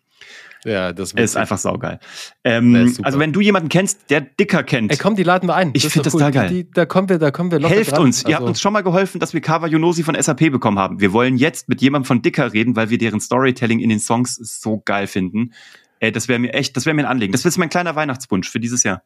Ja, 0.65 0.93
das 0.93 1.11
Er 1.13 1.23
ist 1.25 1.35
einfach 1.35 1.57
saugeil. 1.57 1.99
Ähm, 2.45 2.95
also 3.03 3.19
wenn 3.19 3.33
du 3.33 3.41
jemanden 3.41 3.67
kennst, 3.69 4.09
der 4.09 4.21
Dicker 4.21 4.63
kennt, 4.63 4.91
Ey, 4.91 4.97
komm, 4.97 5.15
die 5.17 5.23
laden 5.23 5.47
wir 5.49 5.55
ein. 5.55 5.69
Ich 5.73 5.83
Das 5.83 5.85
ist 5.87 5.93
find 5.93 6.05
das 6.05 6.13
total 6.13 6.31
geil. 6.31 6.47
Die, 6.49 6.63
die, 6.63 6.71
da 6.71 6.85
kommen 6.85 7.09
wir, 7.09 7.17
da 7.19 7.31
kommen 7.31 7.51
wir 7.51 7.59
locker 7.59 7.75
Helft 7.75 7.91
dran. 7.91 8.03
uns. 8.03 8.21
Ihr 8.23 8.35
habt 8.35 8.41
Also, 8.43 8.47
uns 8.47 8.61
schon 8.61 8.71
mal 8.73 8.81
geholfen, 8.83 9.19
dass 9.19 9.33
wir 9.33 9.41
Kawa 9.41 9.67
Yonosi 9.67 10.03
von 10.03 10.15
SAP 10.21 10.51
bekommen 10.51 10.79
haben. 10.79 11.01
Wir 11.01 11.11
wollen 11.11 11.37
jetzt 11.37 11.67
mit 11.67 11.81
jemandem 11.81 12.05
von 12.07 12.21
Dicker 12.21 12.53
reden, 12.53 12.75
weil 12.75 12.89
wir 12.89 12.97
deren 12.97 13.19
Storytelling 13.19 13.79
in 13.79 13.89
den 13.89 13.99
Songs 13.99 14.35
so 14.35 14.81
geil 14.85 15.07
finden. 15.07 15.51
Ey, 15.99 16.11
das 16.11 16.27
wäre 16.29 16.39
mir 16.39 16.53
echt, 16.53 16.75
das 16.77 16.85
wäre 16.85 16.93
mir 16.95 17.03
ein 17.03 17.11
Anliegen. 17.11 17.31
Das 17.33 17.45
ist 17.45 17.57
mein 17.57 17.69
kleiner 17.69 17.95
Weihnachtswunsch 17.95 18.49
für 18.49 18.59
dieses 18.59 18.83
Jahr. 18.83 19.03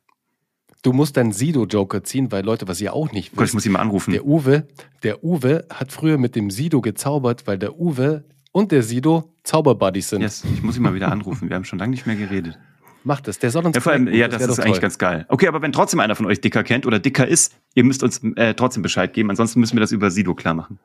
Du 0.83 0.93
musst 0.93 1.17
deinen 1.17 1.31
Sido-Joker 1.31 2.03
ziehen, 2.03 2.31
weil 2.31 2.45
Leute, 2.45 2.67
was 2.67 2.79
ihr 2.79 2.93
auch 2.93 3.11
nicht 3.11 3.31
Gott, 3.31 3.39
ich 3.39 3.41
wisst, 3.45 3.53
muss 3.55 3.65
ihn 3.65 3.71
mal 3.71 3.79
anrufen. 3.79 4.11
der 4.11 4.25
Uwe, 4.25 4.67
der 5.03 5.23
Uwe 5.23 5.65
hat 5.73 5.91
früher 5.91 6.19
mit 6.19 6.35
dem 6.35 6.51
Sido 6.51 6.81
gezaubert, 6.81 7.47
weil 7.47 7.57
der 7.57 7.79
Uwe 7.79 8.23
und 8.51 8.71
der 8.71 8.83
Sido 8.83 9.31
Zauberbuddies 9.43 10.09
sind. 10.09 10.21
Yes, 10.21 10.43
ich 10.53 10.61
muss 10.63 10.77
ihn 10.77 10.83
mal 10.83 10.93
wieder 10.93 11.11
anrufen. 11.11 11.49
Wir 11.49 11.55
haben 11.55 11.65
schon 11.65 11.79
lange 11.79 11.91
nicht 11.91 12.05
mehr 12.07 12.15
geredet. 12.15 12.57
Macht 13.03 13.27
das, 13.27 13.39
der 13.39 13.51
soll 13.51 13.65
uns 13.65 13.75
Ja, 13.75 13.81
vor 13.81 13.93
allem, 13.93 14.07
ja, 14.13 14.27
das, 14.27 14.41
wär 14.41 14.49
ist 14.49 14.59
eigentlich 14.59 14.73
toll. 14.73 14.81
ganz 14.81 14.97
geil. 14.97 15.25
Okay, 15.29 15.47
aber 15.47 15.61
wenn 15.61 15.71
trotzdem 15.71 15.99
einer 16.01 16.15
von 16.15 16.25
euch 16.25 16.41
Dicker 16.41 16.63
kennt 16.63 16.85
oder 16.85 16.99
Dicker 16.99 17.25
ist, 17.27 17.53
ihr 17.73 17.85
müsst 17.85 18.03
uns 18.03 18.21
äh, 18.35 18.53
trotzdem 18.53 18.83
Bescheid 18.83 19.13
geben. 19.13 19.29
Ansonsten 19.29 19.59
müssen 19.61 19.77
wir 19.77 19.81
das 19.81 19.91
über 19.93 20.11
Sido 20.11 20.35
klar 20.35 20.53
machen. 20.53 20.79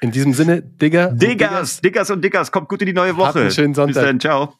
In 0.00 0.10
diesem 0.10 0.32
Sinne, 0.32 0.62
Digger. 0.62 1.12
Diggers, 1.12 1.80
Diggers 1.80 2.10
und 2.10 2.24
Diggers, 2.24 2.50
kommt 2.50 2.68
gut 2.68 2.80
in 2.82 2.86
die 2.86 2.92
neue 2.92 3.16
Woche. 3.16 3.26
Habt 3.28 3.36
einen 3.36 3.50
schönen 3.52 3.74
Sonntag. 3.74 3.94
Bis 3.94 4.02
dann, 4.02 4.18
ciao. 4.18 4.54